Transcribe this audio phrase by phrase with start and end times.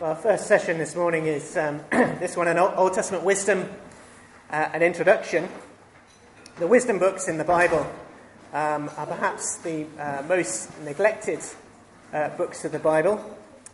[0.00, 3.68] Our first session this morning is um, this one an Old Testament wisdom,
[4.48, 5.46] uh, an introduction.
[6.58, 7.80] The wisdom books in the Bible
[8.54, 11.40] um, are perhaps the uh, most neglected
[12.14, 13.22] uh, books of the Bible.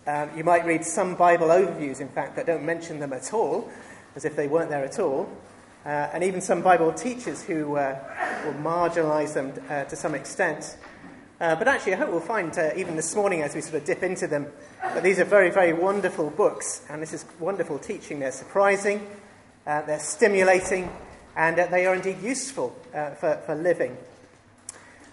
[0.09, 3.71] Um, you might read some Bible overviews, in fact, that don't mention them at all,
[4.17, 5.31] as if they weren't there at all.
[5.85, 7.97] Uh, and even some Bible teachers who uh,
[8.45, 10.77] will marginalize them uh, to some extent.
[11.39, 13.85] Uh, but actually, I hope we'll find, uh, even this morning as we sort of
[13.85, 14.47] dip into them,
[14.81, 16.81] that these are very, very wonderful books.
[16.89, 18.21] And this is wonderful teaching.
[18.21, 19.07] They're surprising,
[19.67, 20.91] uh, they're stimulating,
[21.37, 23.99] and uh, they are indeed useful uh, for, for living.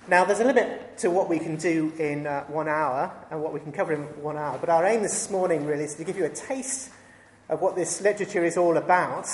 [0.08, 3.54] Now, there's a limit to what we can do in uh, one hour and what
[3.54, 4.58] we can cover in one hour.
[4.58, 6.90] But our aim this morning really is to give you a taste
[7.50, 9.28] of what this literature is all about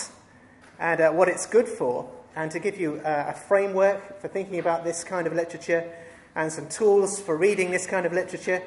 [0.79, 5.03] and what it's good for, and to give you a framework for thinking about this
[5.03, 5.91] kind of literature
[6.39, 8.63] and some tools for reading this kind of literature.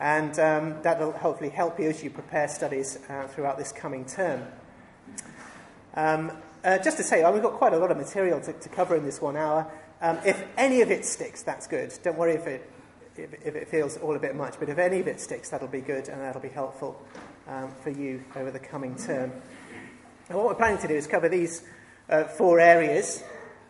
[0.00, 4.06] And um, that will hopefully help you as you prepare studies uh, throughout this coming
[4.06, 4.46] term.
[5.94, 6.32] Um,
[6.64, 8.96] uh, just to say, uh, we've got quite a lot of material to, to cover
[8.96, 9.70] in this one hour.
[10.00, 11.92] Um, if any of it sticks, that's good.
[12.02, 12.70] Don't worry if it,
[13.16, 15.68] if, if, it feels all a bit much, but if any of it sticks, that'll
[15.68, 16.98] be good and that'll be helpful
[17.46, 19.30] um, for you over the coming term.
[20.30, 21.62] And what we're planning to do is cover these
[22.08, 23.22] uh, four areas.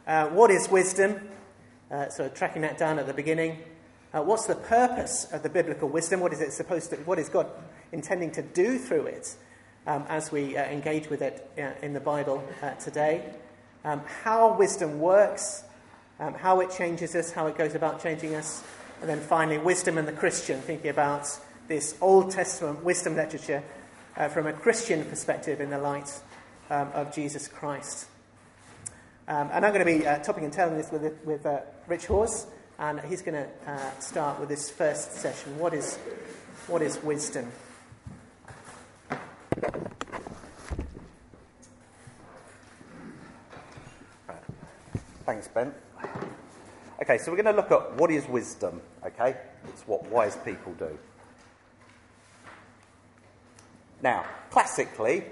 [0.06, 1.28] Uh, what is wisdom?
[1.92, 3.58] Uh, so tracking that down at the beginning.
[4.14, 6.20] Uh, what's the purpose of the biblical wisdom?
[6.20, 6.96] What is it supposed to?
[6.96, 7.46] What is God
[7.92, 9.36] intending to do through it
[9.86, 13.34] um, as we uh, engage with it uh, in the Bible uh, today?
[13.84, 15.64] Um, how wisdom works,
[16.18, 18.64] um, how it changes us, how it goes about changing us,
[19.02, 21.28] and then finally, wisdom and the Christian, thinking about
[21.68, 23.62] this Old Testament wisdom literature
[24.16, 26.10] uh, from a Christian perspective in the light
[26.70, 28.06] um, of Jesus Christ.
[29.32, 32.04] Um, and I'm going to be uh, topping and telling this with, with uh, Rich
[32.04, 32.46] Hawes,
[32.78, 35.58] and he's going to uh, start with this first session.
[35.58, 35.96] What is,
[36.66, 37.50] what is wisdom?
[45.24, 45.72] Thanks, Ben.
[47.00, 49.34] Okay, so we're going to look at what is wisdom, okay?
[49.68, 50.98] It's what wise people do.
[54.02, 55.24] Now, classically,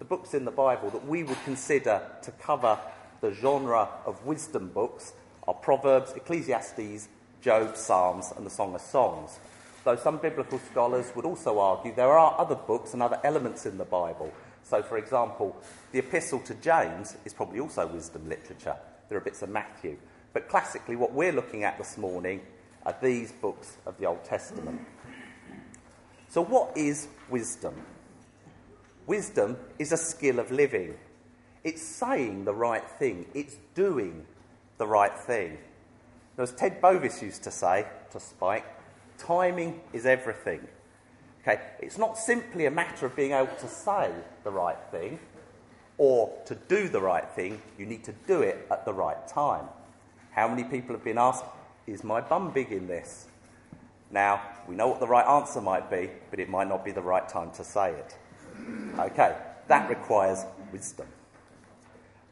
[0.00, 2.80] the books in the Bible that we would consider to cover
[3.24, 5.14] the genre of wisdom books
[5.48, 7.08] are Proverbs, Ecclesiastes,
[7.40, 9.38] Job, Psalms, and the Song of Songs.
[9.82, 13.78] Though some biblical scholars would also argue there are other books and other elements in
[13.78, 14.30] the Bible.
[14.62, 15.56] So, for example,
[15.90, 18.76] the Epistle to James is probably also wisdom literature.
[19.08, 19.96] There are bits of Matthew.
[20.34, 22.42] But classically, what we're looking at this morning
[22.84, 24.82] are these books of the Old Testament.
[26.28, 27.74] So, what is wisdom?
[29.06, 30.98] Wisdom is a skill of living.
[31.64, 34.26] It's saying the right thing, it's doing
[34.76, 35.56] the right thing.
[36.36, 38.66] as Ted Bovis used to say to Spike,
[39.16, 40.68] timing is everything.
[41.40, 44.10] Okay, it's not simply a matter of being able to say
[44.44, 45.18] the right thing
[45.96, 49.66] or to do the right thing, you need to do it at the right time.
[50.32, 51.44] How many people have been asked,
[51.86, 53.26] Is my bum big in this?
[54.10, 57.02] Now, we know what the right answer might be, but it might not be the
[57.02, 58.16] right time to say it.
[58.98, 59.36] Okay,
[59.68, 61.06] that requires wisdom.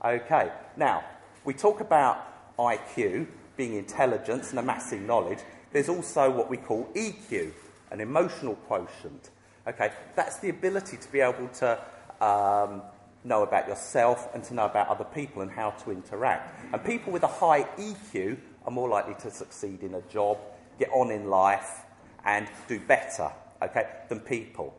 [0.05, 1.05] Okay, now,
[1.45, 5.39] we talk about IQ being intelligence and amassing knowledge.
[5.71, 7.53] There's also what we call EQ,
[7.93, 9.31] an emotional quotient.
[9.69, 11.79] Okay, that's the ability to be able to
[12.21, 12.83] um,
[13.23, 16.53] know about yourself and to know about other people and how to interact.
[16.73, 20.37] And people with a high EQ are more likely to succeed in a job,
[20.81, 21.85] get on in life,
[22.25, 23.31] and do better,
[23.62, 24.75] okay, than people.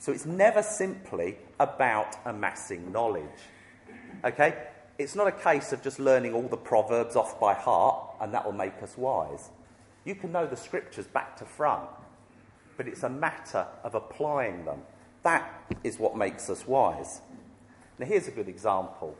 [0.00, 3.30] So it's never simply about amassing knowledge.
[4.26, 4.54] Okay?
[4.98, 8.44] It's not a case of just learning all the proverbs off by heart and that
[8.44, 9.50] will make us wise.
[10.04, 11.88] You can know the scriptures back to front,
[12.76, 14.82] but it's a matter of applying them.
[15.22, 17.20] That is what makes us wise.
[17.98, 19.16] Now, here's a good example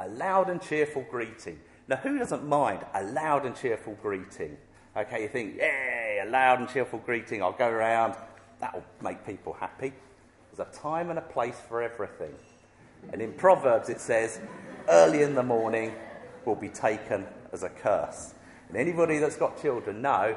[0.00, 1.60] a loud and cheerful greeting.
[1.86, 4.56] Now, who doesn't mind a loud and cheerful greeting?
[4.96, 8.14] Okay, you think, yay, a loud and cheerful greeting, I'll go around,
[8.60, 9.92] that'll make people happy.
[10.50, 12.34] There's a time and a place for everything.
[13.12, 14.40] And in Proverbs it says,
[14.88, 15.94] early in the morning
[16.44, 18.34] will be taken as a curse.
[18.68, 20.36] And anybody that's got children know,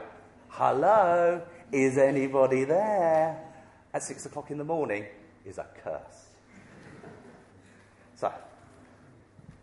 [0.50, 1.42] hello,
[1.72, 3.44] is anybody there?
[3.94, 5.06] At six o'clock in the morning
[5.46, 6.28] is a curse.
[8.16, 8.32] So,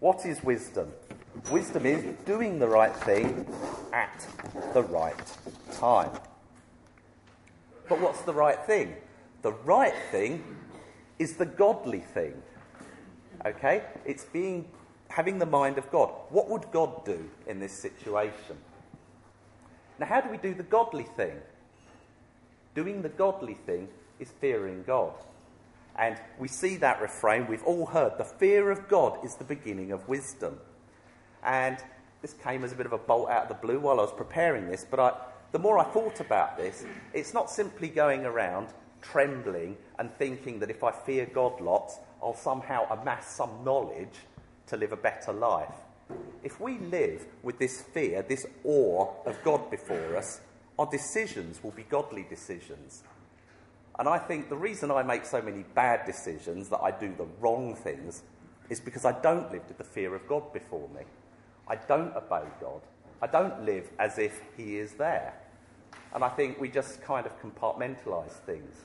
[0.01, 0.93] what is wisdom?
[1.51, 3.47] Wisdom is doing the right thing
[3.93, 4.27] at
[4.73, 5.33] the right
[5.73, 6.11] time.
[7.89, 8.95] But what's the right thing?
[9.43, 10.45] The right thing
[11.19, 12.35] is the godly thing.
[13.45, 13.83] Okay?
[14.05, 14.67] It's being
[15.09, 16.11] having the mind of God.
[16.31, 18.57] What would God do in this situation?
[19.99, 21.37] Now, how do we do the godly thing?
[22.75, 23.89] Doing the godly thing
[24.19, 25.13] is fearing God.
[25.97, 29.93] And we see that refrain, we've all heard, the fear of God is the beginning
[29.93, 30.59] of wisdom.
[31.45, 31.79] And
[32.21, 34.13] this came as a bit of a bolt out of the blue while I was
[34.13, 35.13] preparing this, but I,
[35.53, 38.69] the more I thought about this, it's not simply going around
[39.03, 44.19] trembling and thinking that if I fear God lots, I'll somehow amass some knowledge
[44.69, 45.75] to live a better life.
[46.43, 50.41] If we live with this fear, this awe of God before us,
[50.79, 53.03] our decisions will be godly decisions.
[53.99, 57.27] And I think the reason I make so many bad decisions, that I do the
[57.41, 58.23] wrong things,
[58.69, 61.03] is because I don't live with the fear of God before me.
[61.69, 62.81] I don't obey God.
[63.23, 65.35] I don't live as if He is there.
[66.15, 68.77] And I think we just kind of compartmentalise things.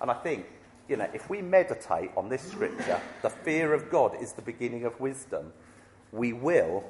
[0.00, 0.46] And I think,
[0.88, 4.84] you know, if we meditate on this scripture, the fear of God is the beginning
[4.84, 5.52] of wisdom,
[6.12, 6.84] we will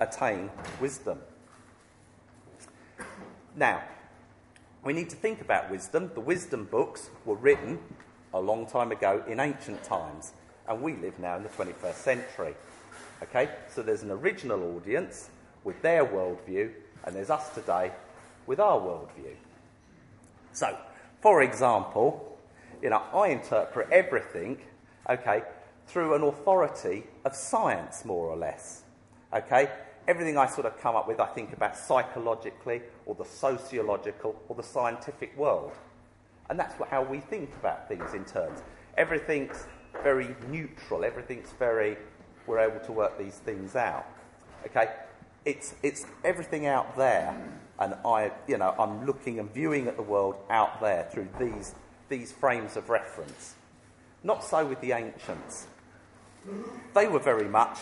[0.00, 0.50] attain
[0.80, 1.18] wisdom.
[3.56, 3.82] Now,
[4.84, 6.10] we need to think about wisdom.
[6.14, 7.80] The wisdom books were written
[8.32, 10.32] a long time ago in ancient times,
[10.68, 12.54] and we live now in the 21st century.
[13.22, 15.30] Okay, so there's an original audience
[15.64, 16.70] with their worldview,
[17.04, 17.90] and there's us today
[18.46, 19.34] with our worldview.
[20.52, 20.76] So,
[21.20, 22.25] for example,
[22.82, 24.58] you know, I interpret everything,
[25.08, 25.42] okay,
[25.86, 28.82] through an authority of science, more or less.
[29.32, 29.70] Okay?
[30.08, 34.56] Everything I sort of come up with, I think about psychologically, or the sociological, or
[34.56, 35.72] the scientific world.
[36.48, 38.62] And that's how we think about things in terms.
[38.96, 39.66] Everything's
[40.02, 41.96] very neutral, everything's very,
[42.46, 44.06] we're able to work these things out.
[44.66, 44.88] Okay?
[45.44, 47.36] It's, it's everything out there,
[47.78, 51.74] and I, you know, I'm looking and viewing at the world out there through these,
[52.08, 53.54] these frames of reference.
[54.22, 55.66] Not so with the ancients.
[56.94, 57.78] They were very much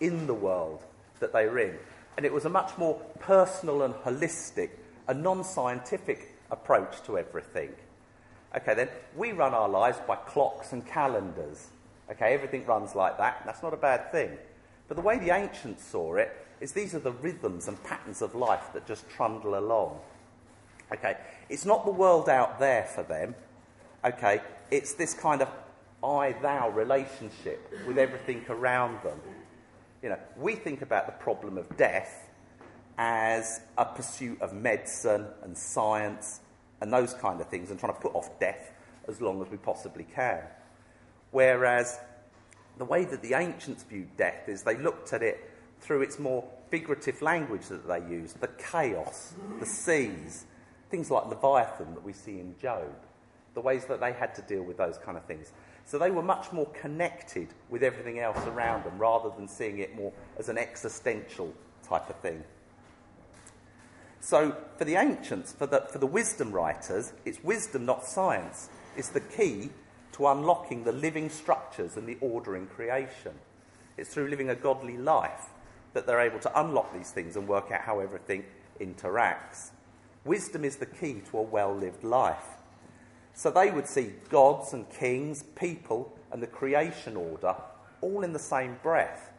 [0.00, 0.82] in the world
[1.20, 1.74] that they were in.
[2.16, 4.70] And it was a much more personal and holistic,
[5.08, 7.70] a non scientific approach to everything.
[8.56, 11.68] Okay, then we run our lives by clocks and calendars.
[12.10, 13.42] Okay, everything runs like that.
[13.44, 14.30] That's not a bad thing.
[14.88, 18.34] But the way the ancients saw it is these are the rhythms and patterns of
[18.34, 19.98] life that just trundle along.
[20.92, 21.16] Okay,
[21.48, 23.34] it's not the world out there for them.
[24.06, 25.48] Okay, it's this kind of
[26.04, 29.18] I thou relationship with everything around them.
[30.00, 32.30] You know, we think about the problem of death
[32.98, 36.38] as a pursuit of medicine and science
[36.80, 38.70] and those kind of things and trying to put off death
[39.08, 40.42] as long as we possibly can.
[41.32, 41.98] Whereas
[42.78, 45.50] the way that the ancients viewed death is they looked at it
[45.80, 50.44] through its more figurative language that they used the chaos, the seas,
[50.92, 52.94] things like Leviathan that we see in Job,
[53.56, 55.50] the ways that they had to deal with those kind of things.
[55.86, 59.96] So they were much more connected with everything else around them rather than seeing it
[59.96, 62.44] more as an existential type of thing.
[64.20, 68.68] So for the ancients, for the, for the wisdom writers, it's wisdom, not science.
[68.94, 69.70] It's the key
[70.12, 73.32] to unlocking the living structures and the order in creation.
[73.96, 75.46] It's through living a godly life
[75.94, 78.44] that they're able to unlock these things and work out how everything
[78.78, 79.70] interacts.
[80.26, 82.56] Wisdom is the key to a well lived life.
[83.36, 87.54] So they would see gods and kings, people, and the creation order
[88.00, 89.30] all in the same breath.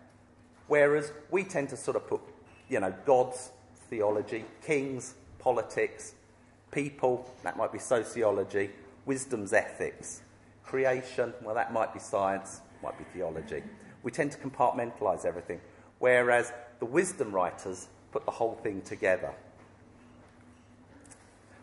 [0.68, 2.22] Whereas we tend to sort of put,
[2.70, 3.50] you know, gods,
[3.90, 6.14] theology, kings, politics,
[6.70, 8.70] people, that might be sociology,
[9.08, 10.22] wisdom's ethics,
[10.64, 13.64] creation, well, that might be science, might be theology.
[14.04, 15.60] We tend to compartmentalize everything,
[15.98, 19.34] whereas the wisdom writers put the whole thing together.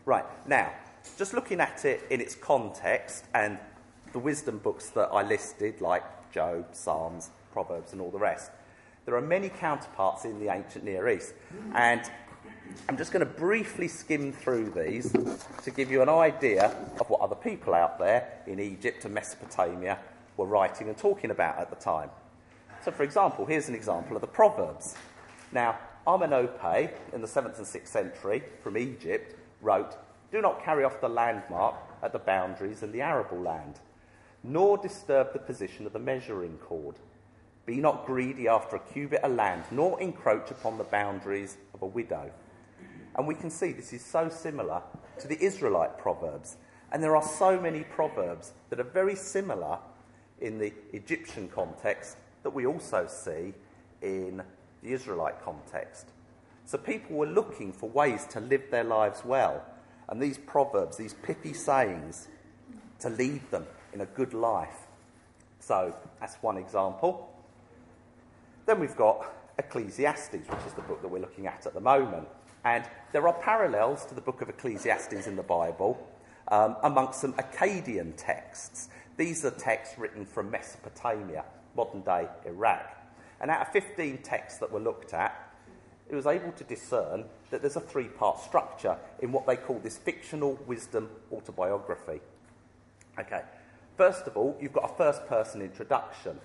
[0.04, 0.72] Right, now,
[1.16, 3.58] just looking at it in its context and
[4.12, 8.50] the wisdom books that I listed, like Job, Psalms, Proverbs, and all the rest,
[9.04, 11.34] there are many counterparts in the ancient Near East.
[11.74, 12.00] And
[12.88, 15.12] I'm just going to briefly skim through these
[15.62, 19.98] to give you an idea of what other people out there in Egypt and Mesopotamia
[20.36, 22.10] were writing and talking about at the time.
[22.84, 24.94] So, for example, here's an example of the Proverbs.
[25.52, 29.96] Now, Amenope in the 7th and 6th century from Egypt wrote,
[30.34, 33.78] do not carry off the landmark at the boundaries in the arable land,
[34.42, 36.96] nor disturb the position of the measuring cord.
[37.66, 41.86] Be not greedy after a cubit of land, nor encroach upon the boundaries of a
[41.86, 42.32] widow.
[43.14, 44.82] And we can see this is so similar
[45.20, 46.56] to the Israelite proverbs.
[46.90, 49.78] And there are so many proverbs that are very similar
[50.40, 53.54] in the Egyptian context that we also see
[54.02, 54.42] in
[54.82, 56.08] the Israelite context.
[56.64, 59.64] So people were looking for ways to live their lives well
[60.08, 62.28] and these proverbs, these pithy sayings,
[63.00, 64.86] to lead them in a good life.
[65.60, 67.30] So that's one example.
[68.66, 72.28] Then we've got Ecclesiastes, which is the book that we're looking at at the moment.
[72.64, 76.08] And there are parallels to the book of Ecclesiastes in the Bible.
[76.48, 78.88] um, amongst some Akkadian texts.
[79.16, 81.44] These are texts written from Mesopotamia,
[81.76, 82.90] modern day Iraq.
[83.40, 85.43] And out of 15 texts that were looked at,
[86.08, 89.78] it was able to discern that there's a three part structure in what they call
[89.78, 92.20] this fictional wisdom autobiography.
[93.18, 93.42] Okay,
[93.96, 96.38] first of all, you've got a first person introduction.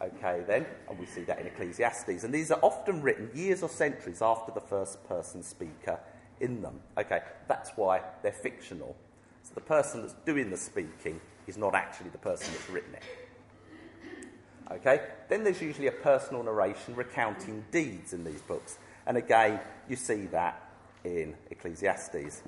[0.00, 2.24] Okay, then, and we see that in Ecclesiastes.
[2.24, 5.98] And these are often written years or centuries after the first person speaker
[6.40, 6.80] in them.
[6.98, 8.94] Okay, that's why they're fictional.
[9.42, 13.02] So the person that's doing the speaking is not actually the person that's written it.
[14.70, 18.78] Okay, then there's usually a personal narration recounting deeds in these books.
[19.06, 20.62] And again, you see that
[21.04, 22.42] in Ecclesiastes.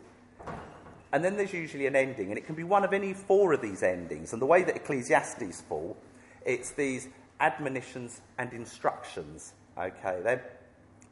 [1.13, 3.63] And then there's usually an ending, and it can be one of any four of
[3.63, 4.33] these endings.
[4.33, 5.97] And the way that Ecclesiastes fall,
[6.45, 7.09] it's these
[7.41, 9.55] admonitions and instructions.
[9.79, 10.41] Okay, then?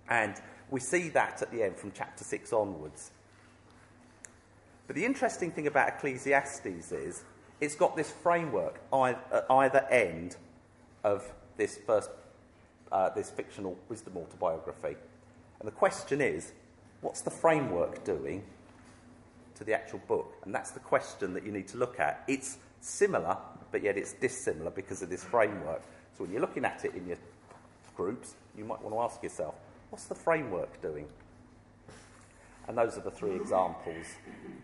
[0.09, 0.35] And
[0.71, 3.11] we see that at the end from chapter 6 onwards.
[4.87, 7.25] But the interesting thing about Ecclesiastes is
[7.61, 10.37] it's got this framework at either end
[11.03, 12.11] of this first,
[12.93, 14.97] uh, this fictional wisdom autobiography.
[15.59, 16.53] And the question is,
[17.01, 18.45] what's the framework doing
[19.57, 20.35] to the actual book?
[20.45, 22.25] And that's the question that you need to look at.
[22.29, 23.37] It's similar,
[23.73, 25.83] but yet it's dissimilar because of this framework.
[26.17, 27.19] So when you're looking at it in your
[27.97, 29.55] groups, you might want to ask yourself,
[29.91, 31.07] what's the framework doing?
[32.69, 34.07] And those are the three examples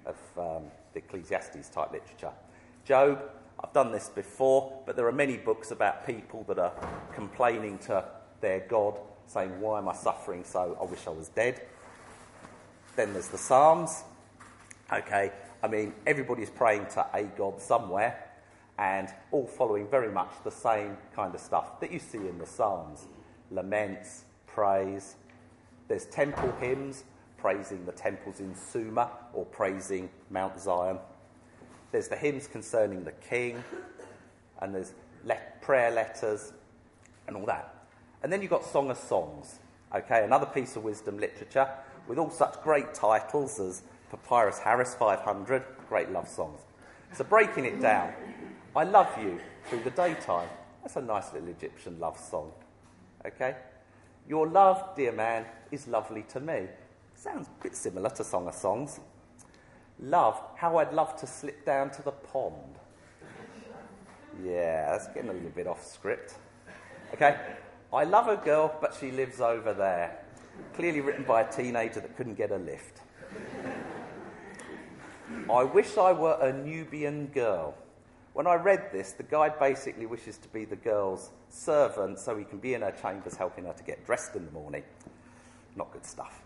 [0.06, 2.32] of um, the Ecclesiastes type literature.
[2.84, 3.22] Job,
[3.62, 6.72] I've done this before, but there are many books about people that are
[7.14, 8.04] complaining to
[8.40, 10.76] their God, saying, Why am I suffering so?
[10.80, 11.62] I wish I was dead.
[12.96, 14.04] Then there's the Psalms.
[14.92, 18.28] Okay, I mean, everybody's praying to a God somewhere
[18.78, 22.46] and all following very much the same kind of stuff that you see in the
[22.46, 23.06] Psalms
[23.50, 25.16] laments, praise.
[25.88, 27.04] There's temple hymns
[27.38, 30.98] praising the temples in Sumer or praising Mount Zion.
[31.90, 33.62] There's the hymns concerning the king,
[34.60, 34.92] and there's
[35.24, 36.52] le- prayer letters
[37.26, 37.71] and all that.
[38.22, 39.58] And then you've got Song of Songs,
[39.94, 41.68] okay, another piece of wisdom literature
[42.06, 46.60] with all such great titles as Papyrus Harris 500, great love songs.
[47.12, 48.12] So breaking it down,
[48.76, 50.48] I love you through the daytime.
[50.82, 52.52] That's a nice little Egyptian love song.
[53.26, 53.56] Okay?
[54.28, 56.66] Your love, dear man, is lovely to me.
[57.14, 59.00] Sounds a bit similar to Song of Songs.
[60.00, 62.78] Love, how I'd love to slip down to the pond.
[64.42, 66.34] Yeah, that's getting a little bit off script.
[67.14, 67.36] Okay?
[67.92, 70.18] I love a girl, but she lives over there.
[70.74, 73.00] Clearly written by a teenager that couldn't get a lift.
[75.50, 77.74] I wish I were a Nubian girl.
[78.32, 82.44] When I read this, the guy basically wishes to be the girl's servant so he
[82.44, 84.84] can be in her chambers helping her to get dressed in the morning.
[85.76, 86.40] Not good stuff.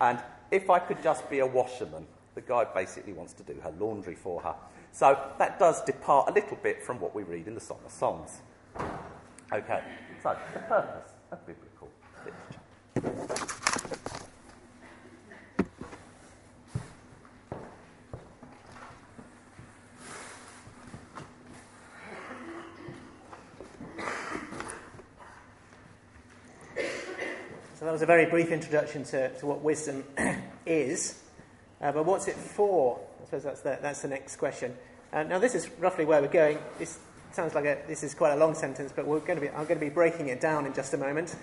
[0.00, 0.18] And
[0.50, 4.14] if I could just be a washerman, the guy basically wants to do her laundry
[4.14, 4.54] for her.
[4.92, 7.90] So that does depart a little bit from what we read in the Song of
[7.90, 8.40] Songs.
[9.52, 9.82] Okay,
[10.26, 11.88] so the purpose of biblical
[12.24, 12.60] literature.
[27.80, 30.02] that was a very brief introduction to, to what wisdom
[30.66, 31.22] is.
[31.80, 32.98] Uh, but what's it for?
[33.20, 34.76] I suppose that's the, that's the next question.
[35.12, 36.58] Uh, now, this is roughly where we're going.
[37.36, 39.66] Sounds like a, this is quite a long sentence, but we're going to be, I'm
[39.66, 41.36] going to be breaking it down in just a moment.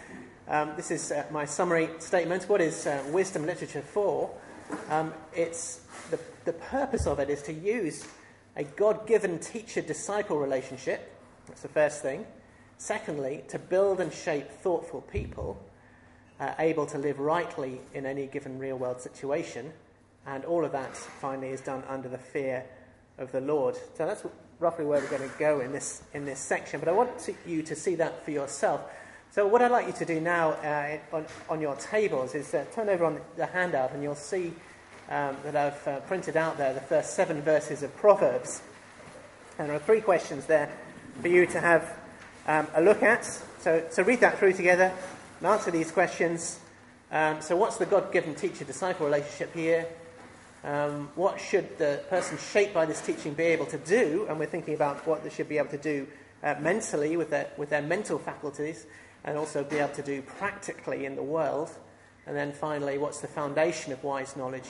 [0.48, 2.50] Um, this is uh, my summary statement.
[2.50, 4.32] What is uh, wisdom literature for?
[4.90, 8.08] Um, it's the, the purpose of it is to use
[8.56, 11.16] a God given teacher disciple relationship.
[11.48, 12.26] That's the first thing.
[12.80, 15.64] Secondly, to build and shape thoughtful people
[16.40, 19.72] uh, able to live rightly in any given real world situation.
[20.26, 22.66] And all of that finally is done under the fear
[23.20, 23.76] of the Lord.
[23.76, 24.26] So that's
[24.64, 26.80] roughly where we're going to go in this, in this section.
[26.80, 28.82] But I want to, you to see that for yourself.
[29.32, 32.64] So, what I'd like you to do now uh, on, on your tables is uh,
[32.74, 34.54] turn over on the handout and you'll see
[35.10, 38.62] um, that I've uh, printed out there the first seven verses of Proverbs.
[39.60, 40.72] And there are three questions there
[41.22, 41.98] for you to have
[42.48, 43.26] um, a look at.
[43.60, 44.94] So, so read that through together
[45.40, 46.60] and answer these questions.
[47.12, 49.88] Um, so, what's the God given teacher disciple relationship here?
[50.64, 54.26] Um, what should the person shaped by this teaching be able to do?
[54.30, 56.08] And we're thinking about what they should be able to do
[56.42, 58.86] uh, mentally with their, with their mental faculties
[59.26, 61.70] and also be able to do practically in the world.
[62.26, 64.68] And then finally, what's the foundation of wise knowledge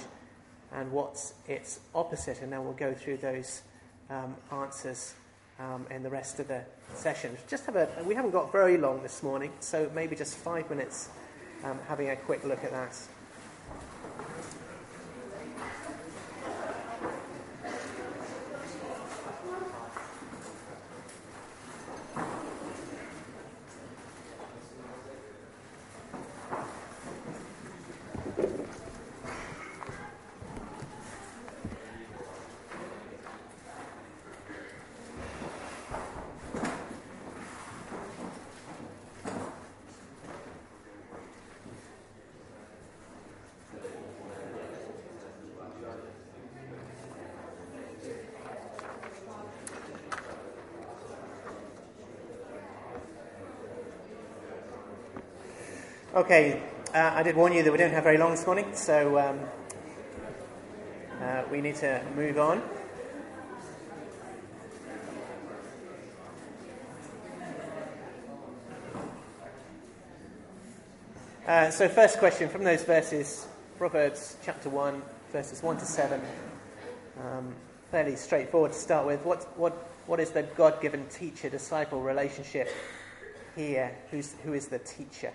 [0.72, 2.42] and what's its opposite?
[2.42, 3.62] And then we'll go through those
[4.10, 5.14] um, answers
[5.60, 6.64] um, in the rest of the
[6.96, 7.38] session.
[7.48, 11.10] Just have a, we haven't got very long this morning, so maybe just five minutes
[11.64, 12.96] um, having a quick look at that.
[56.16, 56.62] Okay,
[56.94, 59.40] uh, I did warn you that we don't have very long this morning, so um,
[61.20, 62.62] uh, we need to move on.
[71.48, 73.48] Uh, so, first question from those verses,
[73.80, 75.02] Proverbs chapter 1,
[75.32, 76.22] verses 1 to 7.
[77.24, 77.56] Um,
[77.90, 79.26] fairly straightforward to start with.
[79.26, 79.74] What, what,
[80.06, 82.70] what is the God given teacher disciple relationship
[83.56, 83.96] here?
[84.12, 85.34] Who's, who is the teacher?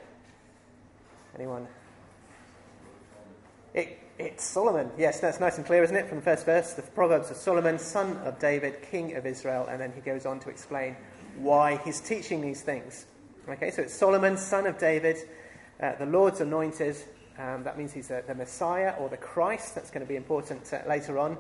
[1.39, 1.69] Anyone?
[3.73, 4.91] It, it's Solomon.
[4.99, 6.09] Yes, that's nice and clear, isn't it?
[6.09, 9.81] From the first verse, the Proverbs of Solomon, son of David, king of Israel, and
[9.81, 10.97] then he goes on to explain
[11.37, 13.07] why he's teaching these things.
[13.49, 15.17] Okay, so it's Solomon, son of David,
[15.81, 16.97] uh, the Lord's anointed.
[17.39, 19.77] Um, that means he's the, the, Messiah or the Christ.
[19.77, 21.39] That's going to be important uh, later on.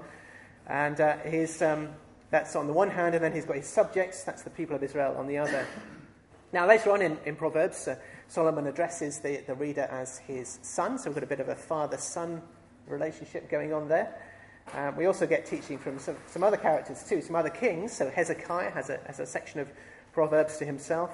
[0.68, 1.88] And uh, his, um,
[2.30, 4.22] that's on the one hand, and then he's got his subjects.
[4.22, 5.66] That's the people of Israel on the other.
[6.52, 7.96] Now, later on in, in Proverbs, uh,
[8.28, 11.54] Solomon addresses the, the reader as his son, so we've got a bit of a
[11.54, 12.42] father son
[12.86, 14.14] relationship going on there.
[14.74, 17.92] Um, we also get teaching from some, some other characters too, some other kings.
[17.92, 19.68] So Hezekiah has a, has a section of
[20.12, 21.10] Proverbs to himself.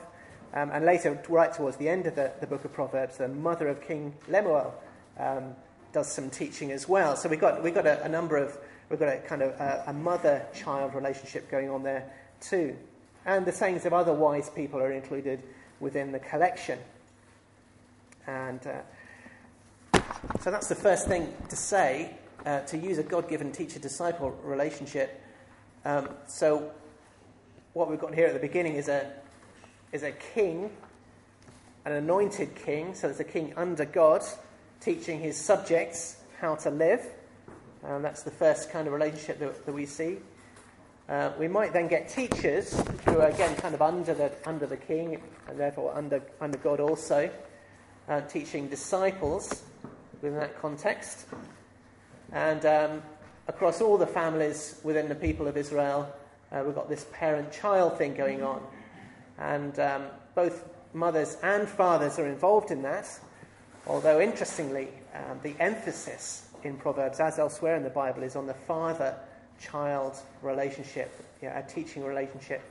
[0.55, 3.69] Um, and later, right towards the end of the, the book of Proverbs, the mother
[3.69, 4.75] of King Lemuel
[5.19, 5.55] um,
[5.93, 7.17] does some teaching as well.
[7.17, 8.59] So we've got, we've got a, a number of,
[8.91, 12.77] we've got a kind of a, a mother child relationship going on there too.
[13.25, 15.43] And the sayings of other wise people are included
[15.81, 16.79] within the collection.
[18.27, 20.01] And uh,
[20.41, 24.31] so that's the first thing to say uh, to use a God given teacher disciple
[24.43, 25.21] relationship.
[25.85, 26.73] Um, so,
[27.73, 29.11] what we've got here at the beginning is a,
[29.93, 30.71] is a king,
[31.85, 32.95] an anointed king.
[32.95, 34.23] So, there's a king under God
[34.81, 37.05] teaching his subjects how to live.
[37.83, 40.19] And that's the first kind of relationship that, that we see.
[41.09, 44.77] Uh, we might then get teachers who are again kind of under the, under the
[44.77, 47.31] king and therefore under, under God also
[48.09, 49.63] uh, teaching disciples
[50.21, 51.27] within that context.
[52.33, 53.03] And um,
[53.49, 56.13] across all the families within the people of Israel,
[56.53, 58.63] uh, we've got this parent child thing going on.
[59.39, 63.09] And um, both mothers and fathers are involved in that.
[63.87, 68.55] Although, interestingly, um, the emphasis in Proverbs, as elsewhere in the Bible, is on the
[68.55, 69.15] father
[69.61, 71.13] child relationship,
[71.43, 72.63] a teaching relationship,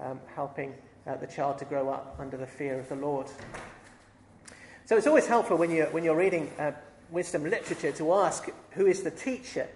[0.00, 0.72] um, helping
[1.06, 3.26] uh, the child to grow up under the fear of the Lord.
[4.86, 6.72] So it's always helpful when you're, when you're reading uh,
[7.10, 9.66] wisdom literature to ask who is the teacher?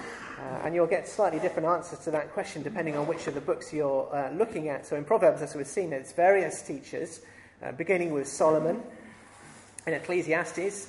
[0.00, 3.40] Uh, and you'll get slightly different answers to that question depending on which of the
[3.40, 4.84] books you're uh, looking at.
[4.84, 7.20] So in Proverbs, as we've seen, it's various teachers,
[7.62, 8.82] uh, beginning with Solomon.
[9.86, 10.88] In Ecclesiastes,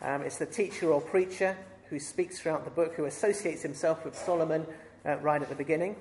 [0.00, 1.56] um, it's the teacher or preacher
[1.90, 4.64] who speaks throughout the book, who associates himself with Solomon
[5.04, 5.96] uh, right at the beginning.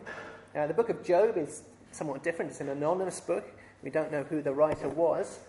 [0.56, 2.51] Uh, the book of Job is somewhat different.
[2.51, 3.51] It's an anonymous book.
[3.82, 5.39] We don't know who the writer was.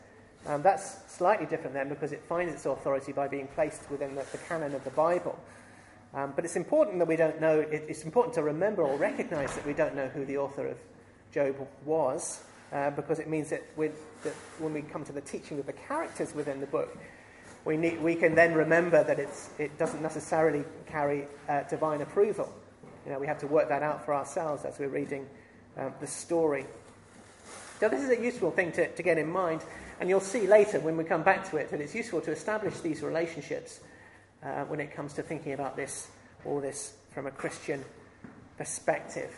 [0.46, 4.24] Um, that's slightly different then because it finds its authority by being placed within the,
[4.32, 5.38] the canon of the Bible.
[6.12, 9.54] Um, but it's important that we don't know, it, it's important to remember or recognize
[9.54, 10.78] that we don't know who the author of
[11.32, 15.66] Job was, uh, because it means that, that, when we come to the teaching of
[15.66, 16.96] the characters within the book,
[17.64, 22.52] we, need, we can then remember that it doesn't necessarily carry uh, divine approval.
[23.06, 25.26] You know, we have to work that out for ourselves as we're reading
[25.76, 26.66] um, the story.
[27.80, 29.62] So, this is a useful thing to, to get in mind.
[30.00, 32.80] And you'll see later when we come back to it that it's useful to establish
[32.80, 33.80] these relationships
[34.42, 36.08] uh, when it comes to thinking about this,
[36.44, 37.84] all this from a Christian
[38.58, 39.32] perspective.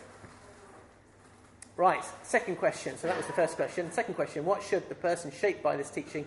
[1.77, 2.97] Right, second question.
[2.97, 3.93] So that was the first question.
[3.93, 6.27] Second question What should the person shaped by this teaching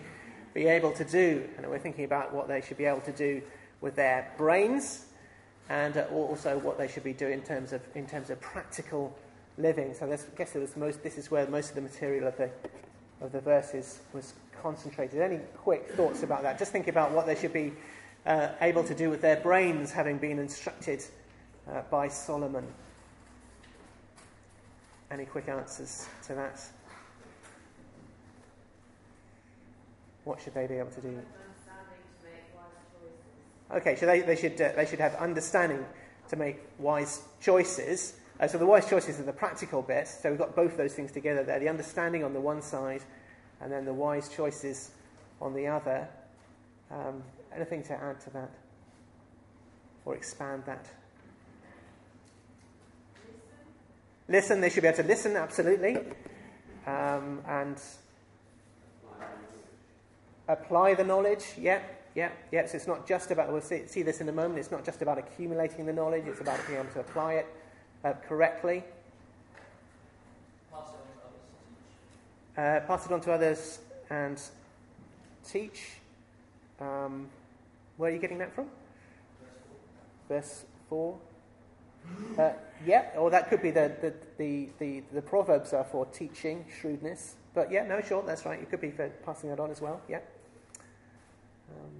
[0.54, 1.48] be able to do?
[1.56, 3.42] And we're thinking about what they should be able to do
[3.80, 5.06] with their brains
[5.68, 9.16] and uh, also what they should be doing in terms of, in terms of practical
[9.58, 9.94] living.
[9.94, 12.50] So I guess most, this is where most of the material of the
[13.20, 15.20] of the verses was concentrated.
[15.20, 16.58] Any quick thoughts about that?
[16.58, 17.72] Just think about what they should be
[18.26, 21.04] uh, able to do with their brains, having been instructed
[21.70, 22.66] uh, by Solomon.
[25.10, 26.60] Any quick answers to that?
[30.24, 31.18] What should they be able to do?
[33.72, 35.84] Okay, so they, they, should, uh, they should have understanding
[36.28, 38.14] to make wise choices.
[38.40, 40.08] Uh, so the wise choices are the practical bit.
[40.08, 43.02] So we've got both those things together there the understanding on the one side,
[43.60, 44.92] and then the wise choices
[45.42, 46.08] on the other.
[46.90, 47.22] Um,
[47.54, 48.50] anything to add to that?
[50.06, 50.86] Or expand that?
[54.26, 55.98] Listen, listen they should be able to listen, absolutely.
[56.86, 57.76] Um, and
[60.48, 61.82] apply the knowledge, yeah,
[62.14, 62.66] yeah, yeah.
[62.66, 65.02] So it's not just about, we'll see, see, this in a moment, it's not just
[65.02, 67.46] about accumulating the knowledge, it's about being able to apply it
[68.04, 68.84] uh, correctly.
[70.72, 70.88] Pass
[72.56, 74.40] it, uh, pass it on to others and
[75.48, 76.00] teach.
[76.80, 77.28] Um,
[77.96, 78.66] where are you getting that from?
[80.28, 81.18] Verse 4.
[82.38, 82.52] Uh,
[82.86, 87.34] yeah, or that could be the, the, the, the, the Proverbs are for teaching, shrewdness.
[87.54, 88.60] But yeah, no, sure, that's right.
[88.60, 90.00] It could be for passing that on as well.
[90.08, 90.20] Yeah.
[91.70, 91.99] Um,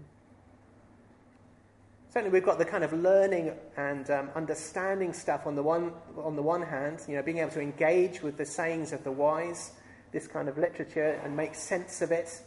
[2.13, 6.37] certainly, we've got the kind of learning and um, understanding stuff on the one on
[6.37, 7.01] the one hand.
[7.09, 9.73] You know, being able to engage with the sayings of the wise,
[10.13, 12.43] this kind of literature, and make sense of it.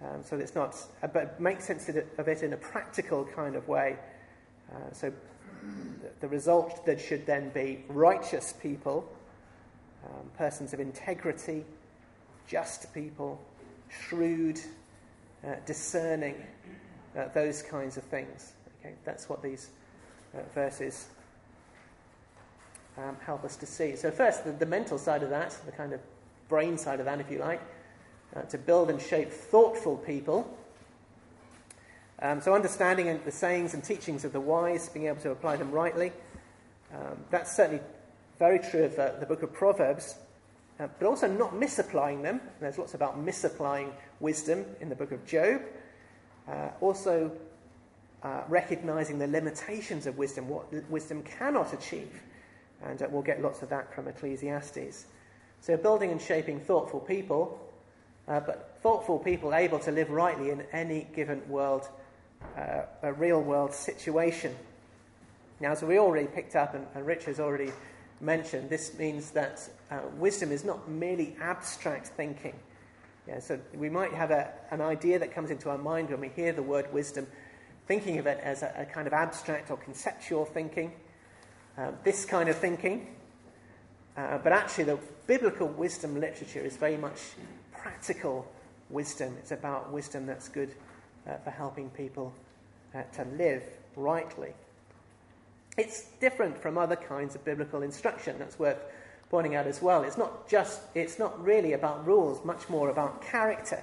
[0.00, 3.66] Um, so it's not, uh, but make sense of it in a practical kind of
[3.66, 3.96] way.
[4.72, 5.12] Uh, so
[6.20, 9.08] the result that should then be righteous people,
[10.04, 11.64] um, persons of integrity,
[12.46, 13.40] just people,
[13.88, 14.60] shrewd,
[15.46, 16.34] uh, discerning,
[17.16, 18.52] uh, those kinds of things.
[18.88, 19.68] Okay, that's what these
[20.34, 21.08] uh, verses
[22.96, 23.96] um, help us to see.
[23.96, 26.00] So, first, the, the, mental side of that, the kind of
[26.48, 27.60] brain side of that, if you like,
[28.34, 30.56] uh, to build and shape thoughtful people.
[32.22, 35.70] Um, so, understanding the sayings and teachings of the wise, being able to apply them
[35.70, 36.10] rightly.
[36.94, 37.82] Um, that's certainly
[38.38, 40.14] very true of uh, the book of Proverbs
[40.80, 42.40] uh, but also not misapplying them.
[42.60, 45.60] There's lots about misapplying wisdom in the book of Job.
[46.48, 47.30] Uh, also,
[48.22, 52.22] uh, recognizing the limitations of wisdom, what wisdom cannot achieve.
[52.82, 55.06] And uh, we'll get lots of that from Ecclesiastes.
[55.60, 57.58] So, building and shaping thoughtful people,
[58.28, 61.88] uh, but thoughtful people able to live rightly in any given world,
[62.56, 64.54] uh, a real world situation.
[65.60, 67.72] Now, as we already picked up, and, and Rich has already
[68.20, 72.54] mentioned, this means that uh, wisdom is not merely abstract thinking.
[73.26, 76.28] Yeah, so we might have a, an idea that comes into our mind when we
[76.28, 77.26] hear the word wisdom,
[77.88, 80.92] thinking of it as a, a kind of abstract or conceptual thinking,
[81.78, 83.08] uh, this kind of thinking.
[84.16, 87.18] Uh, but actually, the biblical wisdom literature is very much
[87.72, 88.46] practical
[88.90, 89.34] wisdom.
[89.38, 90.74] It's about wisdom that's good
[91.26, 92.34] uh, for helping people
[92.94, 93.62] uh, to live
[93.96, 94.52] rightly.
[95.78, 98.38] It's different from other kinds of biblical instruction.
[98.38, 98.84] That's worth
[99.30, 100.02] pointing out as well.
[100.02, 103.82] It's not just, it's not really about rules, much more about character.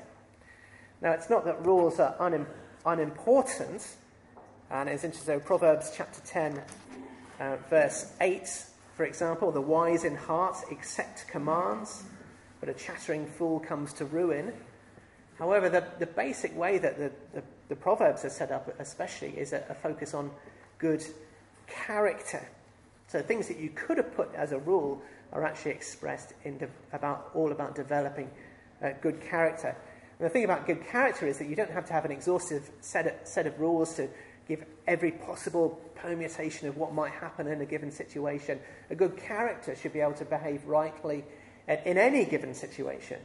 [1.02, 2.48] Now, it's not that rules are unim-
[2.86, 3.88] unimportant,
[4.70, 5.40] and it's interesting.
[5.40, 6.62] So, Proverbs chapter 10,
[7.40, 8.48] uh, verse 8,
[8.96, 12.04] for example, the wise in heart accept commands,
[12.60, 14.54] but a chattering fool comes to ruin.
[15.38, 19.52] However, the, the basic way that the, the, the Proverbs are set up, especially, is
[19.52, 20.32] a, a focus on
[20.78, 21.04] good
[21.68, 22.48] character.
[23.08, 25.02] So things that you could have put as a rule
[25.34, 28.30] are actually expressed in de- about all about developing
[28.82, 29.76] uh, good character.
[30.20, 32.70] And the thing about good character is that you don't have to have an exhaustive
[32.82, 34.08] set of, set of rules to
[34.48, 38.60] give every possible permutation of what might happen in a given situation.
[38.90, 41.26] A good character should be able to behave rightly
[41.68, 43.20] in any given situation.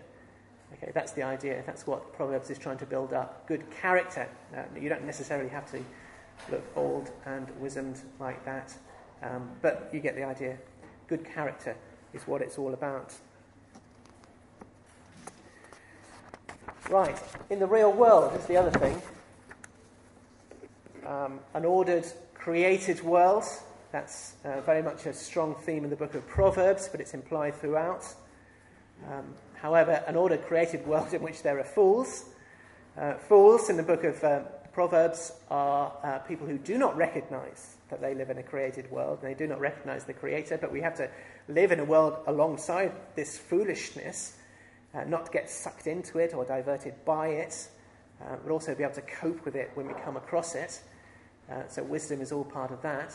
[0.74, 1.62] Okay, that's the idea.
[1.66, 3.46] That's what Proverbs is trying to build up.
[3.46, 4.29] Good character.
[4.57, 5.83] Uh, you don't necessarily have to
[6.50, 8.74] look old and wizened like that.
[9.22, 10.57] Um, but you get the idea.
[11.07, 11.76] Good character
[12.14, 13.14] is what it's all about.
[16.90, 19.00] Right, in the real world is the other thing.
[21.07, 23.44] Um, an ordered, created world.
[23.92, 27.55] That's uh, very much a strong theme in the book of Proverbs, but it's implied
[27.55, 28.05] throughout.
[29.09, 32.24] Um, however, an ordered, created world in which there are fools.
[32.98, 34.40] Uh, fools in the book of uh,
[34.72, 39.20] Proverbs are uh, people who do not recognize that they live in a created world,
[39.22, 41.09] and they do not recognize the Creator, but we have to
[41.46, 44.35] live in a world alongside this foolishness,
[44.94, 47.68] uh, not get sucked into it or diverted by it,
[48.22, 50.81] uh, but also be able to cope with it when we come across it.
[51.50, 53.14] Uh, so, wisdom is all part of that.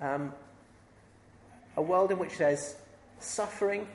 [0.00, 0.32] Um,
[1.76, 2.76] a world in which there's
[3.18, 3.86] suffering,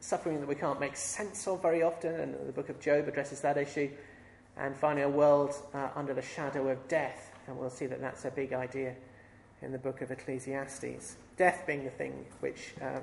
[0.00, 3.40] suffering that we can't make sense of very often, and the book of Job addresses
[3.40, 3.90] that issue
[4.58, 7.32] and finally a world uh, under the shadow of death.
[7.46, 8.94] And we'll see that that's a big idea
[9.62, 11.16] in the book of Ecclesiastes.
[11.36, 13.00] Death being the thing which uh,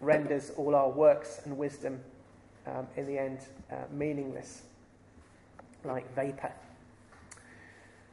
[0.00, 2.00] renders all our works and wisdom
[2.66, 3.38] um, in the end
[3.70, 4.62] uh, meaningless,
[5.84, 6.52] like vapor.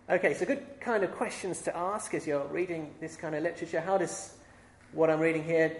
[0.09, 3.81] Okay, so good kind of questions to ask as you're reading this kind of literature.
[3.81, 4.35] How does
[4.93, 5.75] what I'm reading here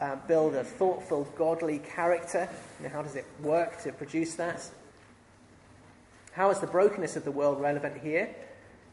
[0.00, 2.48] uh, build a thoughtful, godly character?
[2.90, 4.66] How does it work to produce that?
[6.32, 8.34] How is the brokenness of the world relevant here?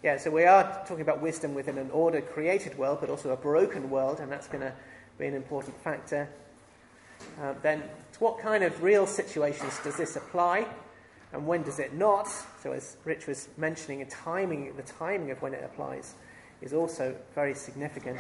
[0.04, 3.38] Yeah, so we are talking about wisdom within an ordered, created world, but also a
[3.38, 4.74] broken world, and that's going to
[5.18, 6.30] be an important factor.
[7.42, 7.82] Uh, then,
[8.14, 10.66] to what kind of real situations does this apply,
[11.34, 12.28] and when does it not?
[12.62, 16.16] So, as Rich was mentioning, timing, the timing of when it applies
[16.62, 18.20] is also very significant.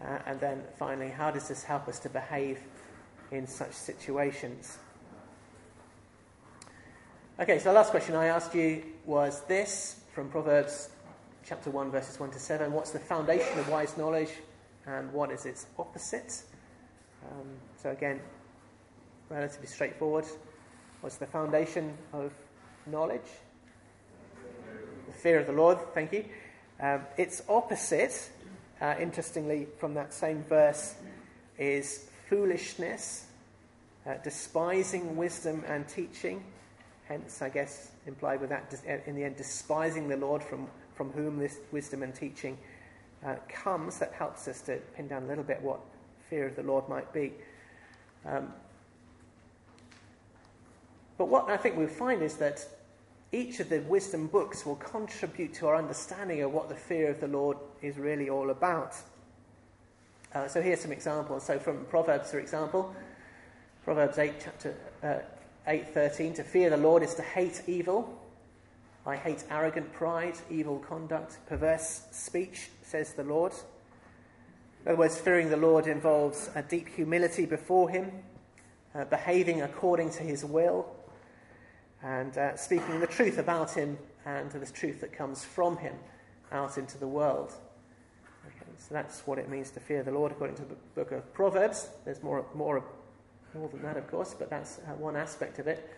[0.00, 2.60] Uh, and then, finally, how does this help us to behave
[3.30, 4.78] in such situations?
[7.40, 10.90] Okay, so the last question I asked you was this from Proverbs
[11.44, 12.72] chapter 1, verses 1 to 7.
[12.72, 14.30] What's the foundation of wise knowledge
[14.96, 16.42] and what is its opposite?
[17.30, 18.20] Um, so, again,
[19.28, 20.24] relatively straightforward.
[21.00, 22.32] What's the foundation of
[22.86, 23.28] knowledge?
[25.06, 26.24] The fear of the Lord, thank you.
[26.80, 28.30] Um, its opposite,
[28.80, 30.94] uh, interestingly, from that same verse,
[31.58, 33.26] is foolishness,
[34.06, 36.44] uh, despising wisdom and teaching.
[37.06, 38.74] Hence, I guess, implied with that,
[39.06, 42.56] in the end, despising the Lord from, from whom this wisdom and teaching
[43.24, 43.98] uh, comes.
[43.98, 45.80] That helps us to pin down a little bit what
[46.28, 47.32] fear of the Lord might be.
[48.26, 48.52] Um,
[51.16, 52.64] but what I think we'll find is that
[53.32, 57.20] each of the wisdom books will contribute to our understanding of what the fear of
[57.20, 58.94] the Lord is really all about.
[60.34, 61.44] Uh, so here's some examples.
[61.44, 62.94] So from Proverbs, for example,
[63.84, 68.18] Proverbs 8, chapter uh, 8:13, to fear the Lord is to hate evil.
[69.08, 73.54] I hate arrogant pride, evil conduct, perverse speech, says the Lord.
[74.84, 78.12] In other words, fearing the Lord involves a deep humility before Him,
[78.94, 80.94] uh, behaving according to His will,
[82.02, 85.94] and uh, speaking the truth about Him and the truth that comes from Him
[86.52, 87.54] out into the world.
[88.76, 91.88] So that's what it means to fear the Lord according to the book of Proverbs.
[92.04, 92.84] There's more, more,
[93.54, 95.90] more than that, of course, but that's uh, one aspect of it.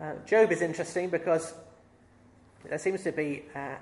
[0.00, 1.52] Uh, Job is interesting because
[2.68, 3.74] there seems to be uh,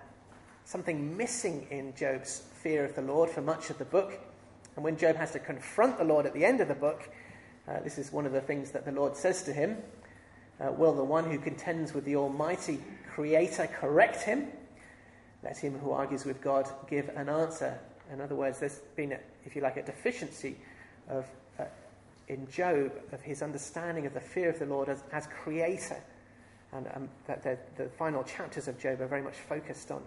[0.65, 4.19] something missing in Job's fear of the Lord for much of the book.
[4.77, 7.09] And when Job has to confront the Lord at the end of the book,
[7.69, 9.79] uh, this is one of the things that the Lord says to him
[10.61, 12.81] uh, Will the one who contends with the Almighty
[13.15, 14.49] Creator correct him?
[15.43, 17.79] Let him who argues with God give an answer.
[18.13, 20.57] In other words, there's been, a, if you like, a deficiency
[21.09, 21.27] of,
[21.59, 21.65] uh,
[22.29, 25.97] in Job of his understanding of the fear of the Lord as, as creator.
[26.73, 30.03] And um, that the, the, final chapters of Job are very much focused on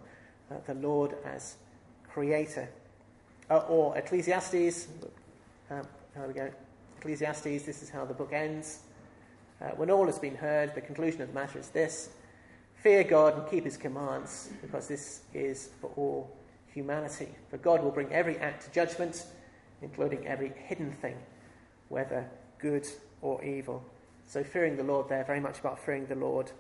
[0.50, 1.56] uh, the Lord as
[2.10, 2.70] creator.
[3.50, 4.88] Uh, or Ecclesiastes,
[5.70, 5.86] um,
[6.28, 6.50] we go?
[6.98, 8.80] Ecclesiastes, this is how the book ends.
[9.62, 12.10] Uh, when all has been heard, the conclusion of the matter is this
[12.76, 16.36] Fear God and keep his commands, because this is for all
[16.74, 17.30] humanity.
[17.50, 19.26] For God will bring every act to judgment,
[19.82, 21.16] including every hidden thing,
[21.88, 22.86] whether good
[23.22, 23.86] or evil.
[24.28, 26.52] So, fearing the Lord there, very much about fearing the Lord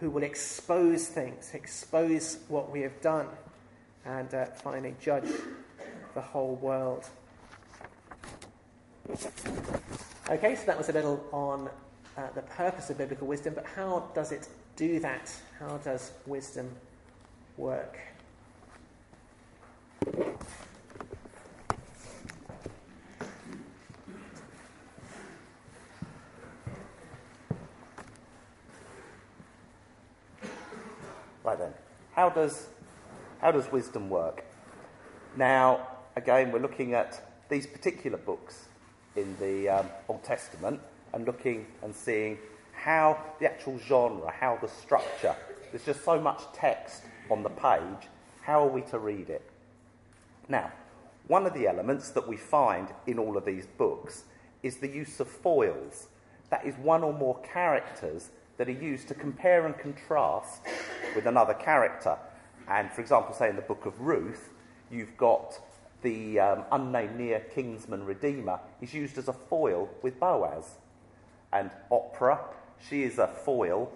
[0.00, 3.26] who will expose things, expose what we have done,
[4.04, 5.28] and uh, finally judge
[6.14, 7.04] the whole world.
[10.30, 11.68] Okay, so that was a little on
[12.16, 15.32] uh, the purpose of biblical wisdom, but how does it do that?
[15.58, 16.70] How does wisdom
[17.56, 17.98] work?
[31.44, 31.72] Right then,
[32.18, 32.66] how does,
[33.40, 34.42] how does wisdom work?
[35.36, 38.64] Now, again, we're looking at these particular books
[39.14, 40.80] in the um, Old Testament
[41.12, 42.38] and looking and seeing
[42.72, 45.36] how the actual genre, how the structure,
[45.70, 48.08] there's just so much text on the page,
[48.40, 49.48] how are we to read it?
[50.48, 50.72] Now,
[51.28, 54.24] one of the elements that we find in all of these books
[54.64, 56.08] is the use of foils.
[56.50, 60.60] That is one or more characters that are used to compare and contrast
[61.14, 62.18] with another character.
[62.68, 64.50] And for example, say in the book of Ruth,
[64.90, 65.58] you've got
[66.02, 70.76] the um, unnamed near kinsman redeemer is used as a foil with Boaz.
[71.52, 72.38] And Orpah,
[72.88, 73.90] she is a foil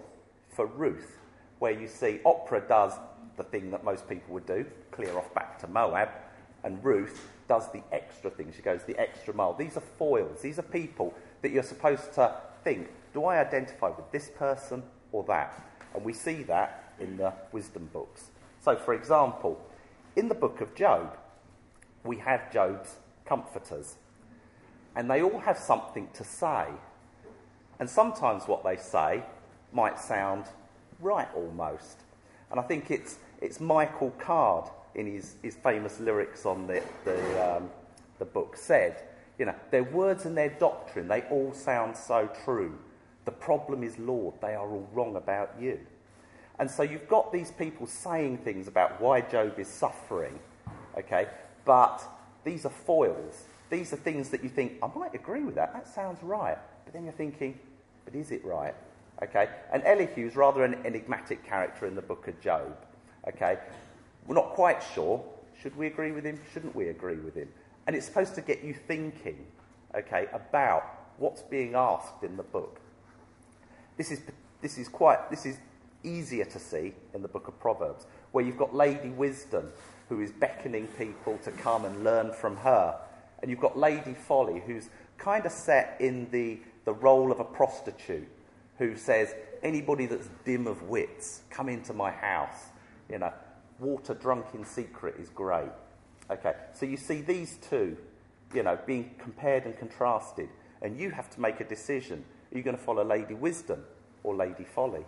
[0.49, 1.17] for Ruth,
[1.59, 2.93] where you see Orpah does
[3.37, 6.09] the thing that most people would do, clear off back to Moab,
[6.63, 8.51] and Ruth does the extra thing.
[8.55, 9.53] She goes the extra mile.
[9.53, 10.41] These are foils.
[10.41, 15.23] These are people that you're supposed to think do I identify with this person or
[15.25, 15.61] that?
[15.93, 18.31] And we see that in the wisdom books.
[18.61, 19.59] So, for example,
[20.15, 21.17] in the book of Job,
[22.03, 22.95] we have Job's
[23.25, 23.95] comforters.
[24.95, 26.67] And they all have something to say.
[27.79, 29.23] And sometimes what they say
[29.71, 30.45] might sound
[30.99, 32.01] right almost.
[32.51, 37.57] And I think it's, it's Michael Card in his, his famous lyrics on the, the,
[37.57, 37.69] um,
[38.19, 39.03] the book said,
[39.39, 42.77] you know, their words and their doctrine, they all sound so true.
[43.25, 45.79] The problem is, Lord, they are all wrong about you.
[46.59, 50.39] And so you've got these people saying things about why Job is suffering,
[50.97, 51.27] okay?
[51.65, 52.03] But
[52.43, 53.45] these are foils.
[53.69, 55.73] These are things that you think, I might agree with that.
[55.73, 56.57] That sounds right.
[56.85, 57.57] But then you're thinking,
[58.05, 58.75] but is it right?
[59.23, 59.49] Okay?
[59.71, 62.77] And Elihu is rather an enigmatic character in the book of Job.
[63.27, 63.57] Okay?
[64.27, 65.23] We're not quite sure.
[65.61, 66.39] Should we agree with him?
[66.53, 67.47] Shouldn't we agree with him?
[67.87, 69.45] And it's supposed to get you thinking,
[69.95, 70.83] okay, about
[71.17, 72.79] what's being asked in the book.
[73.97, 74.21] This is
[74.63, 75.57] this is quite, this is
[76.03, 79.69] easier to see in the book of Proverbs, where you've got Lady Wisdom
[80.09, 82.97] who is beckoning people to come and learn from her.
[83.41, 87.43] And you've got Lady Folly who's kind of set in the, the role of a
[87.43, 88.27] prostitute
[88.77, 92.67] who says, anybody that's dim of wits, come into my house.
[93.09, 93.33] You know,
[93.79, 95.71] water drunk in secret is great.
[96.31, 97.97] Okay, so you see these two,
[98.53, 100.49] you know, being compared and contrasted,
[100.81, 102.23] and you have to make a decision.
[102.53, 103.83] Are you going to follow Lady Wisdom
[104.21, 105.03] or Lady Folly?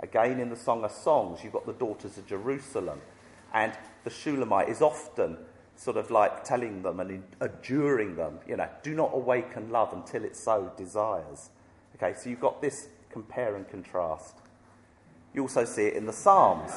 [0.00, 3.00] Again, in the Song of Songs, you've got the daughters of Jerusalem,
[3.52, 3.72] and
[4.02, 5.36] the Shulamite is often
[5.76, 10.24] sort of like telling them and adjuring them, you know, do not awaken love until
[10.24, 11.50] it so desires.
[11.96, 14.36] Okay, so you've got this compare and contrast.
[15.34, 16.72] You also see it in the Psalms.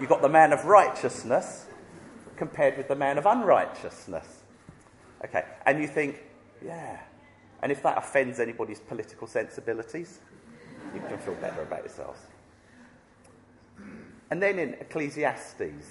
[0.00, 1.66] You've got the man of righteousness
[2.36, 4.42] compared with the man of unrighteousness.
[5.24, 6.22] Okay, and you think,
[6.64, 6.98] yeah.
[7.64, 10.20] And if that offends anybody's political sensibilities,
[10.94, 12.20] you can feel better about yourselves.
[14.30, 15.86] And then in Ecclesiastes,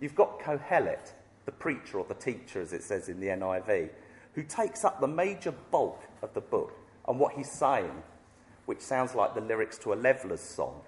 [0.00, 1.12] you've got Kohelet,
[1.44, 3.90] the preacher or the teacher, as it says in the NIV,
[4.32, 6.72] who takes up the major bulk of the book
[7.06, 8.02] and what he's saying,
[8.64, 10.80] which sounds like the lyrics to a leveller's song.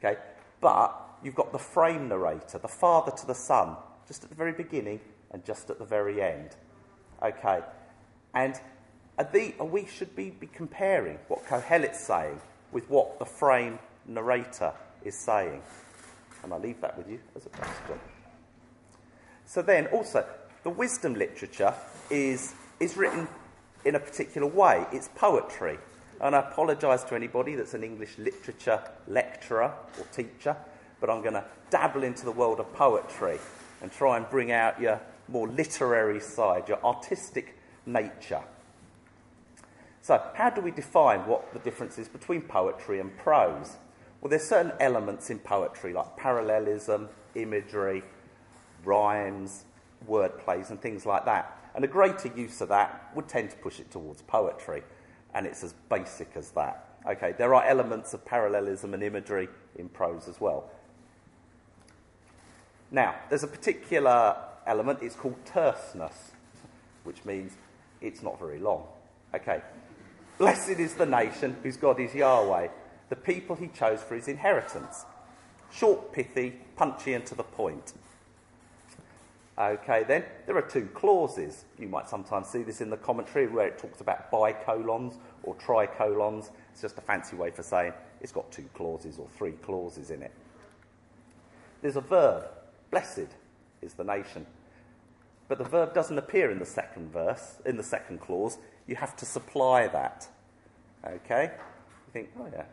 [0.00, 0.18] Okay?
[0.60, 3.76] But you've got the frame narrator, the father to the son,
[4.08, 4.98] just at the very beginning
[5.30, 6.56] and just at the very end.
[7.22, 7.60] Okay?
[8.34, 8.60] And
[9.22, 12.40] the, we should be, be comparing what Kohelet's saying
[12.72, 14.72] with what the frame narrator
[15.04, 15.62] is saying.
[16.42, 17.98] And I leave that with you as a question.
[19.46, 20.26] So then, also,
[20.62, 21.74] the wisdom literature
[22.10, 23.28] is, is written
[23.84, 24.84] in a particular way.
[24.92, 25.78] It's poetry.
[26.20, 30.56] And I apologise to anybody that's an English literature lecturer or teacher,
[31.00, 33.38] but I'm going to dabble into the world of poetry
[33.82, 38.42] and try and bring out your more literary side, your artistic nature.
[40.04, 43.78] So, how do we define what the difference is between poetry and prose?
[44.20, 48.02] Well, there's certain elements in poetry like parallelism, imagery,
[48.84, 49.64] rhymes,
[50.06, 51.56] word plays, and things like that.
[51.74, 54.82] And a greater use of that would tend to push it towards poetry,
[55.32, 56.86] and it's as basic as that.
[57.08, 60.70] Okay, there are elements of parallelism and imagery in prose as well.
[62.90, 64.36] Now, there's a particular
[64.66, 66.32] element, it's called terseness,
[67.04, 67.52] which means
[68.02, 68.84] it's not very long.
[69.34, 69.62] Okay,
[70.38, 72.68] blessed is the nation whose God is Yahweh
[73.08, 75.04] the people he chose for his inheritance.
[75.72, 77.92] Short, pithy, punchy, and to the point.
[79.56, 81.64] Okay, then, there are two clauses.
[81.78, 86.50] You might sometimes see this in the commentary where it talks about bicolons or tricolons.
[86.72, 90.22] It's just a fancy way for saying it's got two clauses or three clauses in
[90.22, 90.32] it.
[91.82, 92.46] There's a verb,
[92.90, 93.28] blessed
[93.80, 94.46] is the nation.
[95.46, 98.58] But the verb doesn't appear in the second verse, in the second clause.
[98.86, 100.28] You have to supply that.
[101.06, 101.50] Okay?
[102.06, 102.64] You think, oh yeah,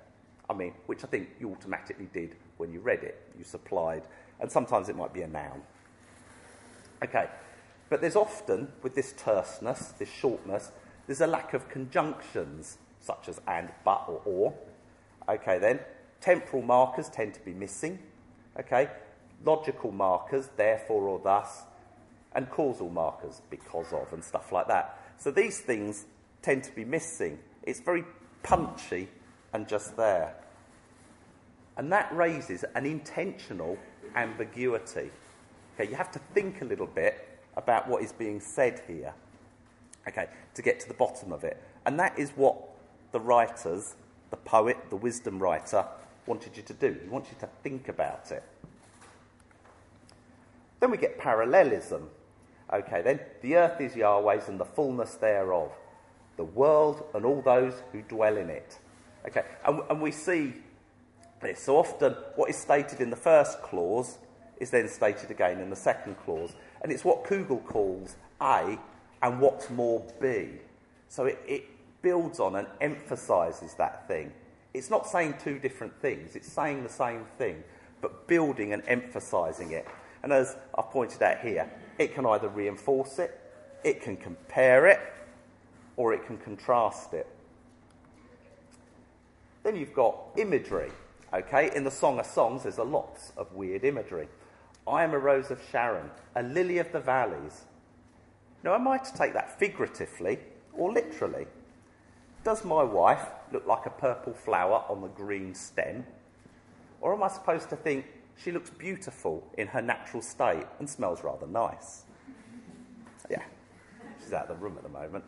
[0.50, 3.21] I mean, which I think you automatically did when you read it.
[3.38, 4.04] You supplied,
[4.39, 5.62] and sometimes it might be a noun.
[7.04, 7.28] Okay,
[7.89, 10.71] but there's often, with this terseness, this shortness,
[11.08, 14.54] there's a lack of conjunctions, such as and, but, or or.
[15.28, 15.80] Okay, then,
[16.19, 17.97] temporal markers tend to be missing.
[18.60, 18.89] Okay,
[19.43, 21.63] logical markers, therefore or thus,
[22.36, 25.01] and causal markers, because of, and stuff like that.
[25.22, 26.08] So these things
[26.42, 27.38] tend to be missing.
[27.62, 28.04] It's very
[28.42, 29.08] punchy
[29.54, 30.34] and just there.
[31.78, 33.78] And that raises an intentional
[34.16, 35.12] ambiguity.
[35.76, 39.14] Okay, you have to think a little bit about what is being said here,
[40.08, 40.26] okay,
[40.56, 41.62] to get to the bottom of it.
[41.86, 42.58] And that is what
[43.12, 43.93] the writers,
[44.32, 45.86] the poet, the wisdom writer,
[46.26, 46.98] wanted you to do.
[47.00, 48.43] He wanted you to think about it.
[50.80, 52.10] Then we get parallelism.
[52.74, 55.72] Okay, then the earth is Yahweh's and the fullness thereof,
[56.38, 58.80] the world and all those who dwell in it.
[59.28, 60.53] Okay, and, and we see
[61.41, 61.63] this.
[61.63, 64.17] So often, what is stated in the first clause
[64.59, 66.53] is then stated again in the second clause.
[66.82, 68.78] And it's what Kugel calls A
[69.22, 70.49] and what's more B.
[71.09, 71.65] So it, it
[72.01, 74.32] builds on and emphasizes that thing.
[74.74, 77.63] It's not saying two different things, it's saying the same thing,
[77.99, 79.86] but building and emphasizing it.
[80.24, 83.39] And as I've pointed out here, it can either reinforce it,
[83.84, 85.00] it can compare it,
[85.98, 87.28] or it can contrast it.
[89.64, 90.92] Then you've got imagery.
[91.34, 94.28] Okay, in the Song of Songs, there's a lots of weird imagery.
[94.88, 97.66] I am a rose of Sharon, a lily of the valleys.
[98.64, 100.39] Now, am I to take that figuratively
[100.74, 101.48] or literally?
[102.44, 106.06] Does my wife look like a purple flower on the green stem?
[107.00, 108.06] Or am I supposed to think
[108.38, 112.04] she looks beautiful in her natural state and smells rather nice?
[113.30, 113.44] Yeah,
[114.22, 115.24] she's out of the room at the moment.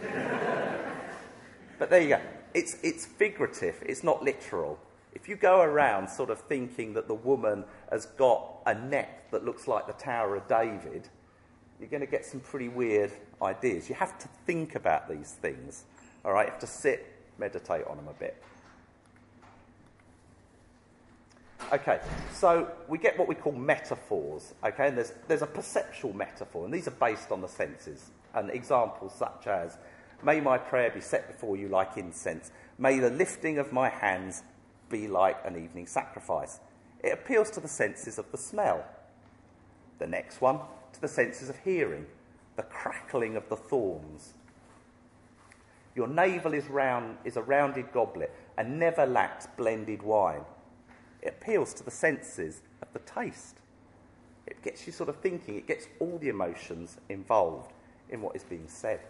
[1.78, 2.20] but there you go.
[2.54, 4.78] it's, it's figurative, it's not literal.
[5.14, 9.44] If you go around sort of thinking that the woman has got a neck that
[9.44, 11.08] looks like the Tower of David,
[11.78, 13.12] you're going to get some pretty weird
[13.42, 13.88] ideas.
[13.88, 15.84] You have to think about these things,
[16.24, 16.46] all right?
[16.46, 17.06] You have to sit,
[17.38, 18.42] meditate on them a bit.
[21.70, 22.00] Okay,
[22.32, 26.74] so we get what we call metaphors, okay, and there's, there's a perceptual metaphor, and
[26.74, 28.10] these are based on the senses.
[28.34, 29.78] And examples such as,
[30.22, 34.42] May my prayer be set before you like incense, may the lifting of my hands
[34.88, 36.60] be like an evening sacrifice.
[37.02, 38.84] It appeals to the senses of the smell.
[39.98, 40.60] The next one,
[40.92, 42.06] to the senses of hearing,
[42.56, 44.34] the crackling of the thorns.
[45.96, 50.42] Your navel is, round, is a rounded goblet and never lacks blended wine.
[51.22, 53.56] It appeals to the senses of the taste.
[54.46, 57.72] It gets you sort of thinking, it gets all the emotions involved
[58.10, 59.00] in what is being said.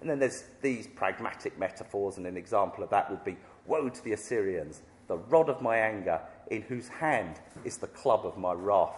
[0.00, 3.36] And then there's these pragmatic metaphors, and an example of that would be
[3.66, 6.20] Woe to the Assyrians, the rod of my anger,
[6.50, 8.96] in whose hand is the club of my wrath.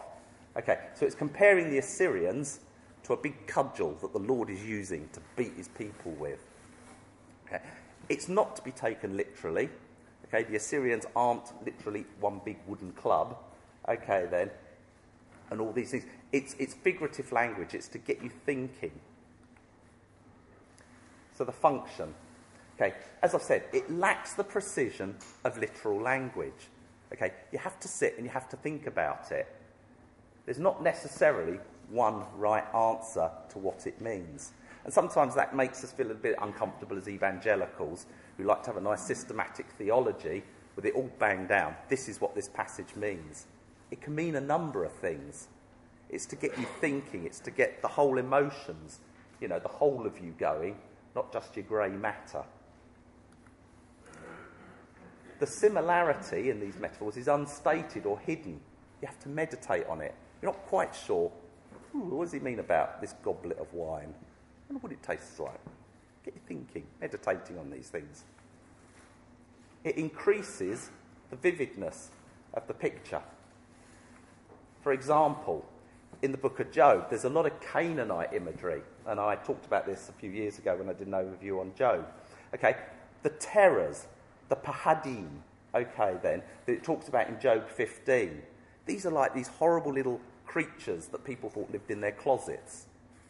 [0.56, 2.60] Okay, so it's comparing the Assyrians
[3.04, 6.44] to a big cudgel that the Lord is using to beat his people with.
[7.46, 7.62] Okay.
[8.08, 9.70] It's not to be taken literally.
[10.28, 13.36] Okay, the Assyrians aren't literally one big wooden club.
[13.88, 14.50] Okay, then,
[15.50, 16.04] and all these things.
[16.32, 18.92] It's, it's figurative language, it's to get you thinking.
[21.36, 22.14] So the function.
[22.76, 26.68] Okay, as I've said, it lacks the precision of literal language.
[27.12, 29.48] Okay, you have to sit and you have to think about it.
[30.44, 31.58] There's not necessarily
[31.90, 34.52] one right answer to what it means.
[34.84, 38.06] And sometimes that makes us feel a bit uncomfortable as evangelicals
[38.38, 40.42] who like to have a nice systematic theology
[40.76, 41.74] with it all banged down.
[41.88, 43.46] This is what this passage means.
[43.90, 45.48] It can mean a number of things.
[46.08, 49.00] It's to get you thinking, it's to get the whole emotions,
[49.40, 50.76] you know, the whole of you going,
[51.14, 52.44] not just your grey matter.
[55.40, 58.60] The similarity in these metaphors is unstated or hidden.
[59.02, 60.14] You have to meditate on it.
[60.40, 61.30] You're not quite sure.
[61.92, 64.14] what does he mean about this goblet of wine?
[64.14, 65.60] I wonder what it tastes like.
[66.46, 68.24] Thinking, meditating on these things.
[69.84, 70.90] It increases
[71.30, 72.10] the vividness
[72.54, 73.22] of the picture.
[74.82, 75.64] For example,
[76.22, 79.86] in the book of Job, there's a lot of Canaanite imagery, and I talked about
[79.86, 82.06] this a few years ago when I did an overview on Job.
[82.54, 82.76] Okay,
[83.22, 84.06] the terrors,
[84.48, 85.28] the pahadim,
[85.74, 88.42] okay, then, that it talks about in Job 15.
[88.86, 92.86] These are like these horrible little creatures that people thought lived in their closets.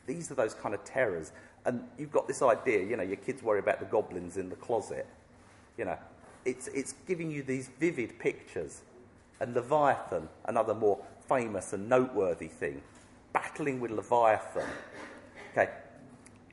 [0.06, 1.32] These are those kind of terrors.
[1.64, 4.56] And you've got this idea, you know, your kids worry about the goblins in the
[4.56, 5.06] closet.
[5.76, 5.98] You know,
[6.44, 8.82] it's, it's giving you these vivid pictures.
[9.40, 10.98] And Leviathan, another more
[11.28, 12.82] famous and noteworthy thing,
[13.32, 14.66] battling with Leviathan,
[15.52, 15.70] okay,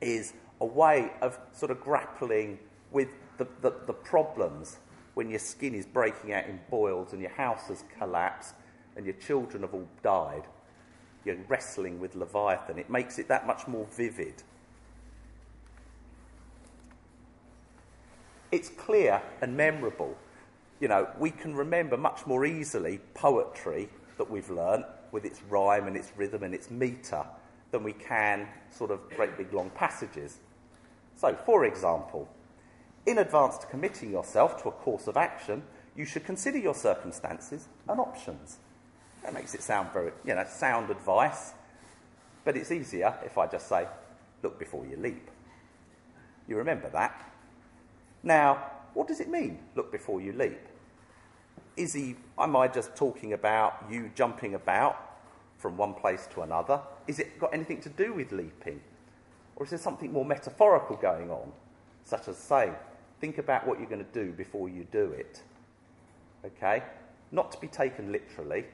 [0.00, 2.58] is a way of sort of grappling
[2.92, 4.78] with the, the, the problems
[5.14, 8.54] when your skin is breaking out in boils and your house has collapsed
[8.96, 10.42] and your children have all died.
[11.24, 12.78] You're wrestling with Leviathan.
[12.78, 14.42] It makes it that much more vivid.
[18.52, 20.16] It's clear and memorable.
[20.80, 23.88] You know, we can remember much more easily poetry
[24.18, 27.24] that we've learnt with its rhyme and its rhythm and its metre
[27.70, 30.38] than we can sort of great big long passages.
[31.16, 32.28] So, for example,
[33.06, 35.62] in advance to committing yourself to a course of action,
[35.96, 38.58] you should consider your circumstances and options.
[39.22, 41.52] That makes it sound very, you know, sound advice,
[42.44, 43.86] but it's easier if I just say,
[44.42, 45.30] look before you leap.
[46.46, 47.20] You remember that?
[48.22, 50.60] Now, what does it mean, look before you leap?
[51.76, 55.18] Is he, am I just talking about you jumping about
[55.58, 56.80] from one place to another?
[57.06, 58.80] Is it got anything to do with leaping?
[59.56, 61.52] Or is there something more metaphorical going on,
[62.04, 62.74] such as saying,
[63.20, 65.42] think about what you're going to do before you do it?
[66.44, 66.82] Okay?
[67.32, 68.64] Not to be taken literally.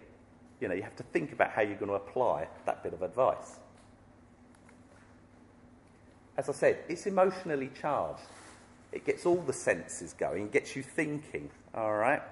[0.60, 3.02] You know, you have to think about how you're going to apply that bit of
[3.02, 3.58] advice.
[6.36, 8.22] As I said, it's emotionally charged.
[8.92, 12.22] It gets all the senses going, it gets you thinking, all right?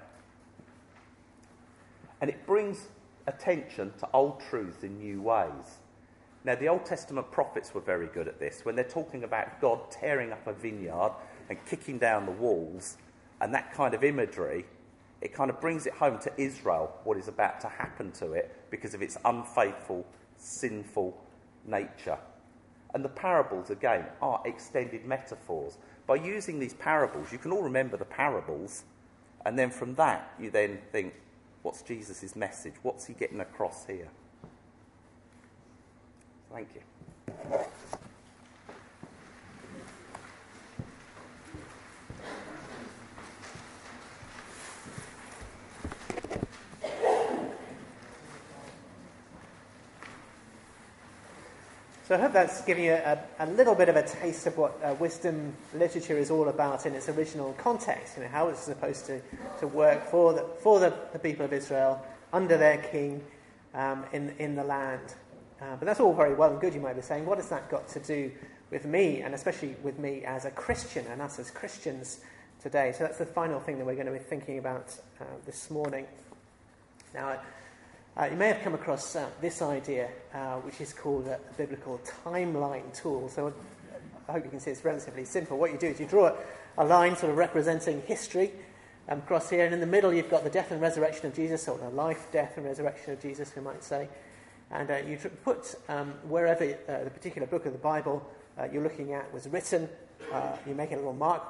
[2.20, 2.88] And it brings
[3.26, 5.78] attention to old truths in new ways.
[6.44, 8.64] Now, the Old Testament prophets were very good at this.
[8.64, 11.12] When they're talking about God tearing up a vineyard
[11.48, 12.96] and kicking down the walls
[13.40, 14.64] and that kind of imagery,
[15.20, 18.70] it kind of brings it home to Israel what is about to happen to it
[18.70, 20.06] because of its unfaithful,
[20.38, 21.16] sinful
[21.66, 22.18] nature.
[22.94, 25.78] And the parables, again, are extended metaphors.
[26.06, 28.82] By using these parables, you can all remember the parables,
[29.46, 31.14] and then from that, you then think,
[31.62, 32.74] what's Jesus' message?
[32.82, 34.08] What's he getting across here?
[36.52, 37.60] Thank you.
[52.10, 54.76] So I hope that's giving you a, a little bit of a taste of what
[54.82, 59.06] uh, wisdom literature is all about in its original context, you know, how it's supposed
[59.06, 59.20] to,
[59.60, 63.22] to work for, the, for the, the people of Israel under their king
[63.74, 65.14] um, in, in the land.
[65.62, 67.24] Uh, but that's all very well and good, you might be saying.
[67.24, 68.32] What has that got to do
[68.72, 72.22] with me, and especially with me as a Christian and us as Christians
[72.60, 72.90] today?
[72.90, 76.08] So that's the final thing that we're going to be thinking about uh, this morning.
[77.14, 77.38] Now,
[78.20, 81.54] uh, you may have come across uh, this idea, uh, which is called a, a,
[81.56, 83.30] biblical timeline tool.
[83.30, 83.54] So
[84.28, 85.56] I hope you can see it's relatively simple.
[85.56, 86.36] What you do is you draw
[86.76, 88.52] a, line sort of representing history
[89.08, 91.66] um, across here, and in the middle you've got the death and resurrection of Jesus,
[91.66, 94.06] or the life, death, and resurrection of Jesus, we might say.
[94.70, 98.82] And uh, you put um, wherever uh, the particular book of the Bible uh, you're
[98.82, 99.88] looking at was written,
[100.30, 101.42] uh, you make a little mark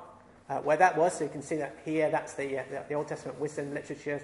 [0.49, 3.09] uh, where that was, so you can see that here, that's the, uh, the Old
[3.09, 4.23] Testament wisdom literature,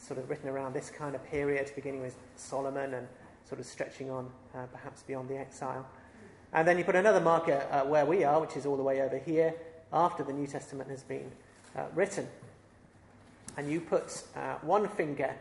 [0.00, 3.06] sort of written around this kind of period, beginning with Solomon and
[3.48, 5.86] sort of stretching on uh, perhaps beyond the exile.
[6.52, 9.02] And then you put another marker uh, where we are, which is all the way
[9.02, 9.54] over here,
[9.92, 11.30] after the New Testament has been
[11.76, 12.26] uh, written.
[13.56, 14.22] And you put
[14.62, 15.34] one finger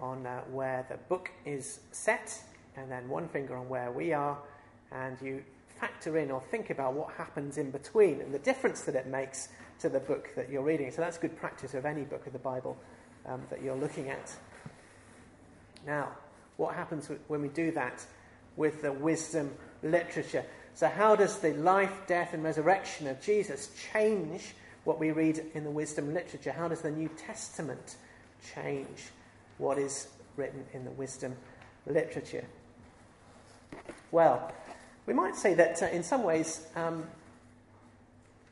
[0.00, 2.42] on uh, where the book is set,
[2.76, 4.36] and then one finger on where we are,
[4.90, 5.42] and you
[5.78, 9.48] factor in or think about what happens in between and the difference that it makes
[9.80, 10.90] to the book that you're reading.
[10.90, 12.76] So that's good practice of any book of the Bible
[13.26, 14.34] um, that you're looking at.
[15.86, 16.08] Now,
[16.56, 18.04] what happens when we do that
[18.56, 19.52] with the wisdom
[19.82, 20.44] literature?
[20.74, 24.54] So, how does the life, death, and resurrection of Jesus change
[24.84, 26.52] what we read in the wisdom literature?
[26.52, 27.96] How does the New Testament
[28.54, 29.10] change
[29.58, 31.36] what is written in the wisdom
[31.86, 32.44] literature.
[34.10, 34.52] Well,
[35.06, 37.04] we might say that uh, in some ways, um,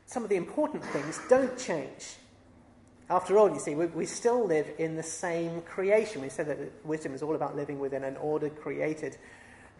[0.05, 2.15] some of the important things don't change.
[3.09, 6.21] After all, you see, we, we, still live in the same creation.
[6.21, 9.17] We said that wisdom is all about living within an ordered, created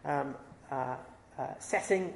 [0.04, 0.36] um,
[0.70, 0.96] uh,
[1.40, 2.14] uh, setting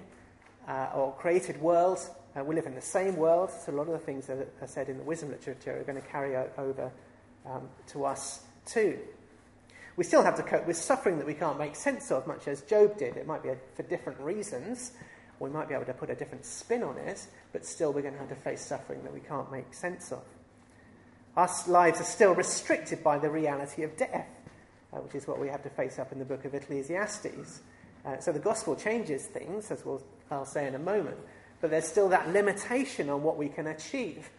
[0.68, 2.00] uh, or created world.
[2.38, 4.68] Uh, we live in the same world, so a lot of the things that are
[4.68, 6.92] said in the wisdom literature are going to carry over
[7.46, 9.00] um, to us too.
[9.96, 12.62] We still have to cope with suffering that we can't make sense of, much as
[12.62, 13.18] Job did.
[13.18, 14.92] It might be for different reasons.
[15.40, 18.14] We might be able to put a different spin on it, but still we're going
[18.14, 20.22] to have to face suffering that we can't make sense of.
[21.38, 24.28] Our lives are still restricted by the reality of death,
[24.92, 27.62] uh, which is what we have to face up in the book of Ecclesiastes.
[28.04, 31.18] Uh, so the gospel changes things, as we'll, I'll say in a moment,
[31.62, 34.32] but there's still that limitation on what we can achieve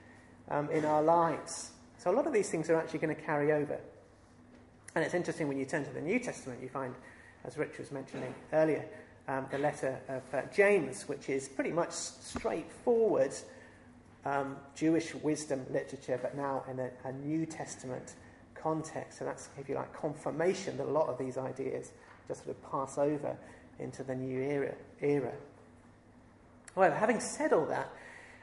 [0.51, 1.71] um, in our lives.
[1.99, 3.79] So a lot of these things are actually going to carry over.
[4.97, 6.97] And it's interesting when you turn to the New Testament, you find,
[7.45, 8.85] as Rich was mentioning earlier,
[9.29, 13.35] um, the letter of uh, James, which is pretty much straightforward
[14.25, 18.15] um, Jewish wisdom literature, but now in a, a, New Testament
[18.55, 19.19] context.
[19.19, 21.93] So that's, if you like, confirmation that a lot of these ideas
[22.27, 23.37] just sort of pass over
[23.79, 24.75] into the new era.
[25.01, 25.33] era.
[26.75, 27.91] Well, having said all that,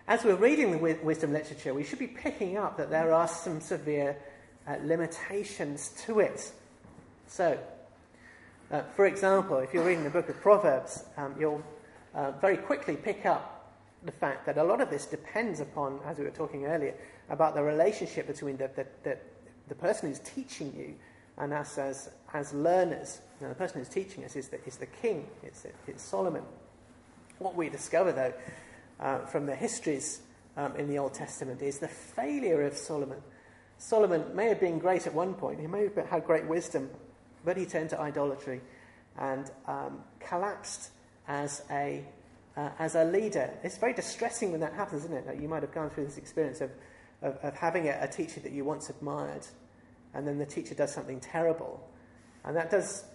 [0.07, 3.59] as we're reading the wisdom literature, we should be picking up that there are some
[3.59, 4.15] severe
[4.67, 6.51] uh, limitations to it.
[7.27, 7.57] So,
[8.71, 11.63] uh, for example, if you're reading the book of Proverbs, um, you'll
[12.13, 13.54] uh, very quickly pick up
[14.05, 16.93] the fact that a lot of this depends upon, as we were talking earlier,
[17.29, 19.17] about the relationship between the, the, the,
[19.67, 20.95] the person who's teaching you
[21.37, 23.19] and us as, as learners.
[23.41, 26.43] Now, the person who's teaching us is the, is the king, it's, it's Solomon.
[27.39, 28.33] What we discover, though,
[28.99, 30.21] uh, from the histories
[30.55, 33.21] um, in the Old Testament is the failure of Solomon
[33.77, 36.89] Solomon may have been great at one point, he may have had great wisdom,
[37.43, 38.61] but he turned to idolatry
[39.17, 40.91] and um, collapsed
[41.27, 42.03] as a,
[42.57, 43.49] uh, as a leader.
[43.63, 45.41] It's very distressing when that happens, isn't it?
[45.41, 46.71] You might have gone through this experience of,
[47.21, 49.45] of, of having a, a teacher that you once admired,
[50.13, 51.85] and then the teacher does something terrible.
[52.43, 53.05] And that does,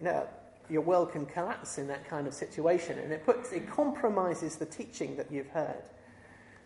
[0.00, 0.26] you know,
[0.70, 4.66] your world can collapse in that kind of situation, and it, puts, it compromises the
[4.66, 5.82] teaching that you've heard.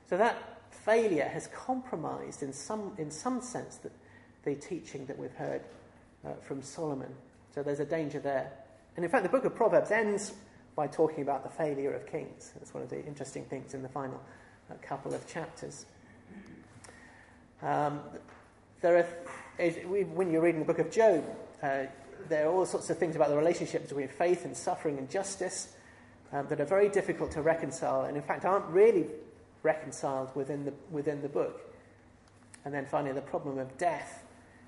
[0.08, 0.36] So that
[0.70, 3.90] failure has compromised, in some, in some sense, the,
[4.44, 5.62] the teaching that we've heard
[6.26, 7.14] uh, from Solomon.
[7.54, 8.50] So there's a danger there.
[8.96, 10.32] And in fact, the book of Proverbs ends
[10.74, 12.52] by talking about the failure of kings.
[12.54, 14.20] That's one of the interesting things in the final
[14.70, 15.86] uh, couple of chapters.
[17.62, 18.00] Um,
[18.80, 19.70] there are,
[20.14, 21.24] when you're reading the book of Job,
[21.62, 21.84] uh,
[22.28, 25.76] there are all sorts of things about the relationship between faith and suffering and justice
[26.32, 29.06] um, that are very difficult to reconcile, and in fact aren't really
[29.62, 31.60] reconciled within the, within the book.
[32.64, 34.24] And then finally, the problem of death,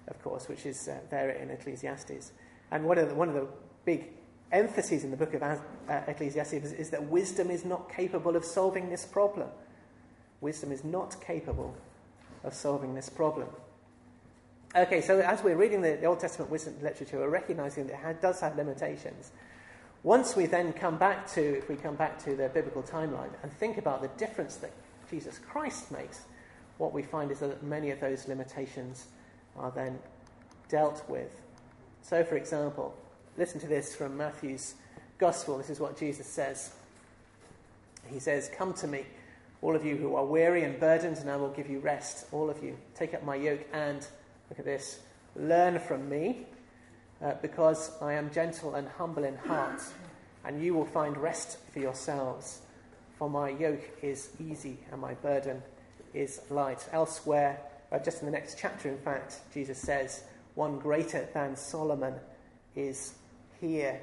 [0.08, 2.32] of course, which is uh, there in Ecclesiastes.
[2.70, 3.46] And one of the, one of the
[3.84, 4.10] big
[4.54, 5.58] emphases in the book of uh,
[6.06, 9.48] Ecclesiastes is, that wisdom is not capable of solving this problem.
[10.40, 11.76] Wisdom is not capable
[12.44, 13.48] of solving this problem.
[14.76, 18.22] Okay, so as we're reading the, the Old Testament wisdom literature, we're recognizing that it
[18.22, 19.30] does have limitations.
[20.02, 23.52] Once we then come back to, if we come back to the biblical timeline and
[23.52, 24.72] think about the difference that
[25.10, 26.22] Jesus Christ makes,
[26.78, 29.06] what we find is that many of those limitations
[29.56, 29.98] are then
[30.68, 31.30] dealt with.
[32.02, 32.94] So, for example,
[33.36, 34.74] listen to this from Matthew's
[35.18, 35.58] Gospel.
[35.58, 36.72] This is what Jesus says.
[38.06, 39.06] He says, Come to me,
[39.62, 42.26] all of you who are weary and burdened, and I will give you rest.
[42.32, 44.06] All of you, take up my yoke and,
[44.50, 45.00] look at this,
[45.36, 46.46] learn from me,
[47.22, 49.82] uh, because I am gentle and humble in heart,
[50.44, 52.60] and you will find rest for yourselves.
[53.18, 55.62] For my yoke is easy and my burden
[56.12, 56.86] is light.
[56.92, 57.60] Elsewhere,
[57.90, 60.24] uh, just in the next chapter, in fact, Jesus says,
[60.54, 62.14] One greater than Solomon
[62.74, 63.14] is
[63.68, 64.00] here.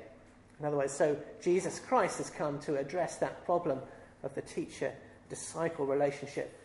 [0.60, 3.80] In other words, so Jesus Christ has come to address that problem
[4.24, 4.92] of the teacher
[5.30, 6.60] disciple relationship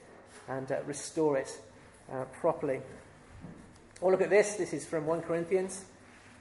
[0.49, 1.59] and uh, restore it
[2.13, 2.81] uh, properly.
[4.01, 4.55] Or look at this.
[4.55, 5.85] This is from 1 Corinthians,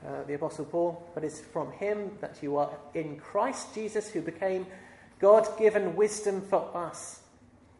[0.05, 1.09] uh, the Apostle Paul.
[1.13, 4.65] But it's from him that you are in Christ Jesus, who became
[5.19, 7.21] God given wisdom for us,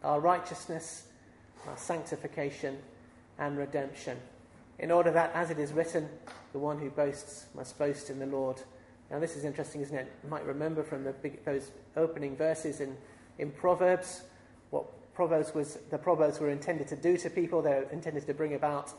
[0.04, 1.08] our righteousness,
[1.68, 2.78] our sanctification,
[3.38, 4.18] and redemption.
[4.80, 6.10] In order that, as it is written,
[6.52, 8.62] the one who boasts must boast in the Lord.
[9.10, 10.12] Now, this is interesting, isn't it?
[10.24, 12.98] You might remember from the big, those opening verses in,
[13.38, 14.24] in Proverbs
[14.72, 17.62] what Proverbs was, the Proverbs were intended to do to people.
[17.62, 18.92] They're intended to bring about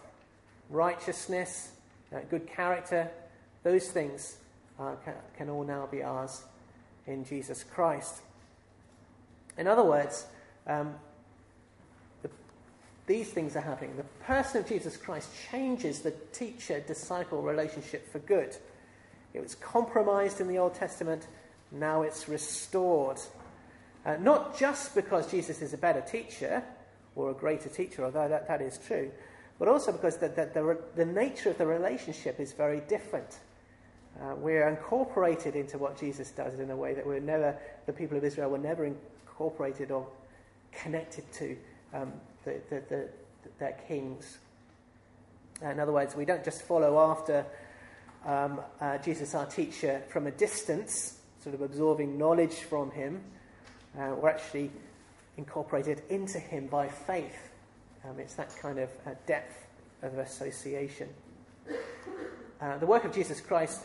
[0.70, 1.72] righteousness,
[2.14, 3.10] uh, good character.
[3.62, 4.38] Those things
[4.80, 6.44] uh, can, can all now be ours
[7.06, 8.22] in Jesus Christ.
[9.58, 10.26] In other words,
[10.66, 10.94] um,
[13.06, 13.96] these things are happening.
[13.96, 18.56] The person of Jesus Christ changes the teacher disciple relationship for good.
[19.32, 21.26] It was compromised in the Old Testament,
[21.70, 23.20] now it's restored.
[24.04, 26.62] Uh, not just because Jesus is a better teacher
[27.14, 29.10] or a greater teacher, although that, that is true,
[29.58, 33.38] but also because the, the, the, the nature of the relationship is very different.
[34.20, 38.16] Uh, we're incorporated into what Jesus does in a way that we're never, the people
[38.16, 40.06] of Israel were never incorporated or
[40.72, 41.56] connected to
[41.92, 42.12] um,
[42.46, 43.08] the, the, the,
[43.58, 44.38] their kings.
[45.60, 47.44] In other words, we don't just follow after
[48.24, 53.20] um, uh, Jesus, our teacher, from a distance, sort of absorbing knowledge from him.
[53.98, 54.70] Uh, we're actually
[55.36, 57.50] incorporated into him by faith.
[58.04, 59.66] Um, it's that kind of uh, depth
[60.02, 61.08] of association.
[62.60, 63.82] Uh, the work of Jesus Christ,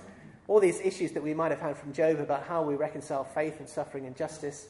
[0.48, 3.60] all these issues that we might have had from Job about how we reconcile faith
[3.60, 4.68] and suffering and justice,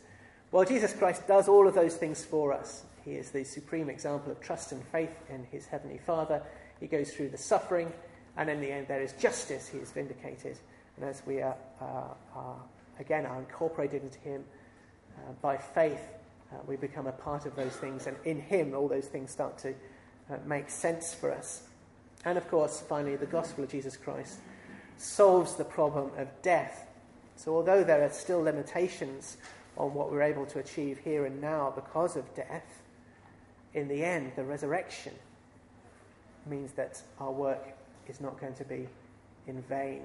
[0.52, 2.84] well, Jesus Christ does all of those things for us.
[3.04, 6.42] He is the supreme example of trust and faith in his heavenly Father.
[6.80, 7.92] He goes through the suffering,
[8.38, 9.68] and in the end, there is justice.
[9.68, 10.58] He is vindicated.
[10.98, 12.62] And as we are, uh, are
[13.00, 14.44] again, are incorporated into him
[15.18, 16.02] uh, by faith,
[16.52, 18.08] uh, we become a part of those things.
[18.08, 21.64] And in him, all those things start to uh, make sense for us.
[22.26, 24.40] And of course, finally, the gospel of Jesus Christ
[24.98, 26.88] solves the problem of death.
[27.36, 29.38] So, although there are still limitations
[29.78, 32.81] on what we're able to achieve here and now because of death,
[33.74, 35.14] in the end, the resurrection
[36.46, 37.74] means that our work
[38.08, 38.88] is not going to be
[39.48, 40.02] in vain.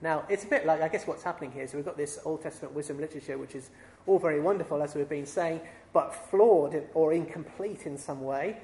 [0.00, 1.66] Now, it's a bit like, I guess, what's happening here.
[1.66, 3.70] So, we've got this Old Testament wisdom literature, which is
[4.06, 5.60] all very wonderful, as we've been saying,
[5.92, 8.58] but flawed or incomplete in some way.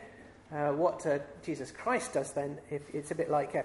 [0.53, 3.63] Uh, what uh, Jesus Christ does then, if it's a bit like uh,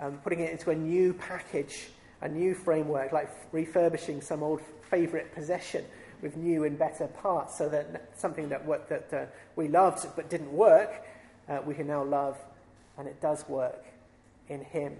[0.00, 1.88] um, putting it into a new package,
[2.20, 5.84] a new framework, like refurbishing some old favourite possession
[6.22, 10.52] with new and better parts, so that something that, that uh, we loved but didn't
[10.52, 11.04] work,
[11.48, 12.38] uh, we can now love
[12.98, 13.84] and it does work
[14.48, 14.96] in Him.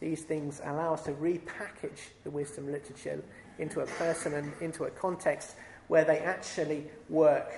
[0.00, 3.22] These things allow us to repackage the wisdom literature
[3.58, 5.56] into a person and into a context
[5.88, 7.52] where they actually work,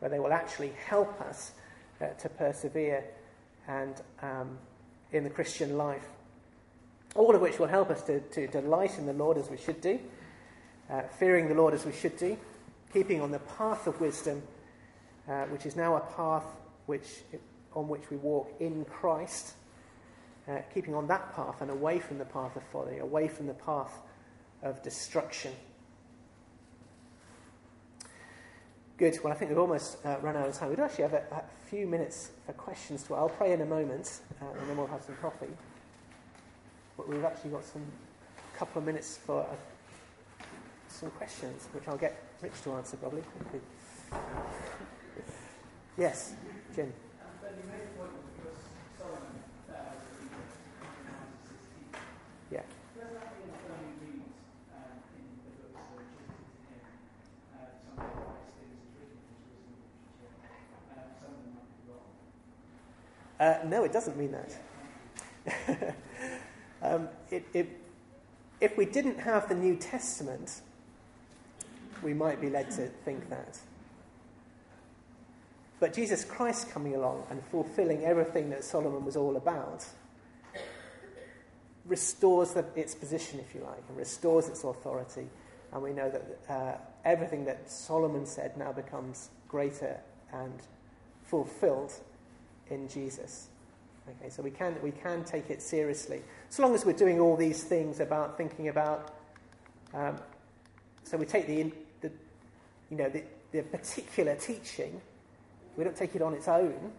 [0.00, 1.52] where they will actually help us
[2.00, 3.04] uh, to persevere
[3.68, 4.58] and um,
[5.12, 6.06] in the Christian life.
[7.14, 9.80] All of which will help us to, to delight in the Lord as we should
[9.80, 9.98] do,
[10.90, 12.36] uh, fearing the Lord as we should do,
[12.92, 14.42] keeping on the path of wisdom,
[15.28, 16.44] uh, which is now a path
[16.86, 17.22] which
[17.74, 19.54] on which we walk in Christ,
[20.48, 23.54] uh, keeping on that path and away from the path of folly, away from the
[23.54, 23.92] path
[24.62, 25.52] of destruction.
[28.96, 29.18] Good.
[29.22, 30.70] Well, I think we've almost uh, run out of time.
[30.70, 33.04] We do actually have a, a, few minutes for questions.
[33.04, 35.46] To, I'll pray in a moment, uh, and then we'll have some coffee.
[36.96, 37.84] But we've actually got some
[38.54, 39.54] couple of minutes for uh,
[40.90, 43.22] some questions, which I'll get Rich to answer probably.
[45.96, 46.34] Yes,
[46.74, 46.92] Jim.
[63.40, 65.96] Uh, no, it doesn't mean that.
[66.82, 67.80] um, it, it,
[68.60, 70.60] if we didn't have the New Testament,
[72.02, 73.58] we might be led to think that.
[75.78, 79.86] But Jesus Christ coming along and fulfilling everything that Solomon was all about
[81.86, 85.26] restores the, its position, if you like, and restores its authority.
[85.72, 89.98] And we know that uh, everything that Solomon said now becomes greater
[90.32, 90.60] and
[91.24, 91.92] fulfilled
[92.68, 93.48] in Jesus.
[94.08, 96.22] Okay, so we can, we can take it seriously.
[96.48, 99.14] So long as we're doing all these things about thinking about,
[99.94, 100.16] um,
[101.04, 101.72] so we take the, the
[102.90, 103.22] you know, the,
[103.52, 105.00] the particular teaching,
[105.76, 106.92] we don't take it on its own.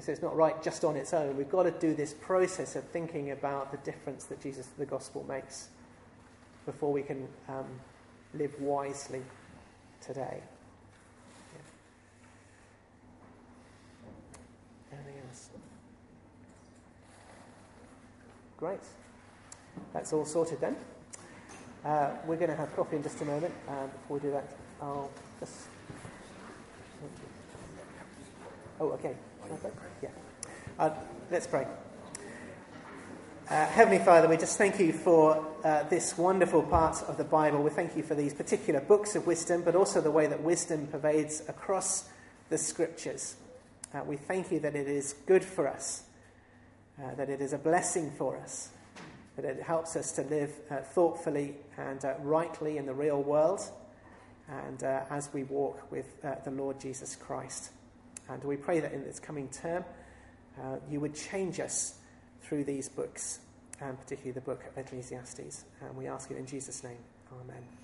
[0.00, 1.36] So it's not right just on its own.
[1.36, 5.24] We've got to do this process of thinking about the difference that Jesus, the gospel,
[5.28, 5.68] makes
[6.66, 7.66] before we can um,
[8.34, 9.22] live wisely
[10.00, 10.42] today.
[18.64, 18.80] Great.
[19.92, 20.74] That's all sorted then.
[21.84, 23.52] Uh, we're going to have coffee in just a moment.
[23.68, 25.10] Uh, before we do that, I'll
[25.40, 25.68] just.
[28.80, 29.14] Oh, okay.
[30.02, 30.08] Yeah.
[30.78, 30.90] Uh,
[31.30, 31.66] let's pray.
[33.48, 37.62] Uh, Heavenly Father, we just thank you for uh, this wonderful part of the Bible.
[37.62, 40.86] We thank you for these particular books of wisdom, but also the way that wisdom
[40.86, 42.08] pervades across
[42.48, 43.36] the scriptures.
[43.92, 46.04] Uh, we thank you that it is good for us
[46.98, 48.70] uh, that it is a blessing for us,
[49.36, 53.60] that it helps us to live uh, thoughtfully and uh, rightly in the real world,
[54.48, 57.70] and uh, as we walk with uh, the Lord Jesus Christ.
[58.28, 59.84] And we pray that in this coming term,
[60.60, 61.98] uh, you would change us
[62.42, 63.40] through these books,
[63.80, 65.64] and particularly the book of Ecclesiastes.
[65.80, 66.98] And we ask it in Jesus' name.
[67.32, 67.83] Amen.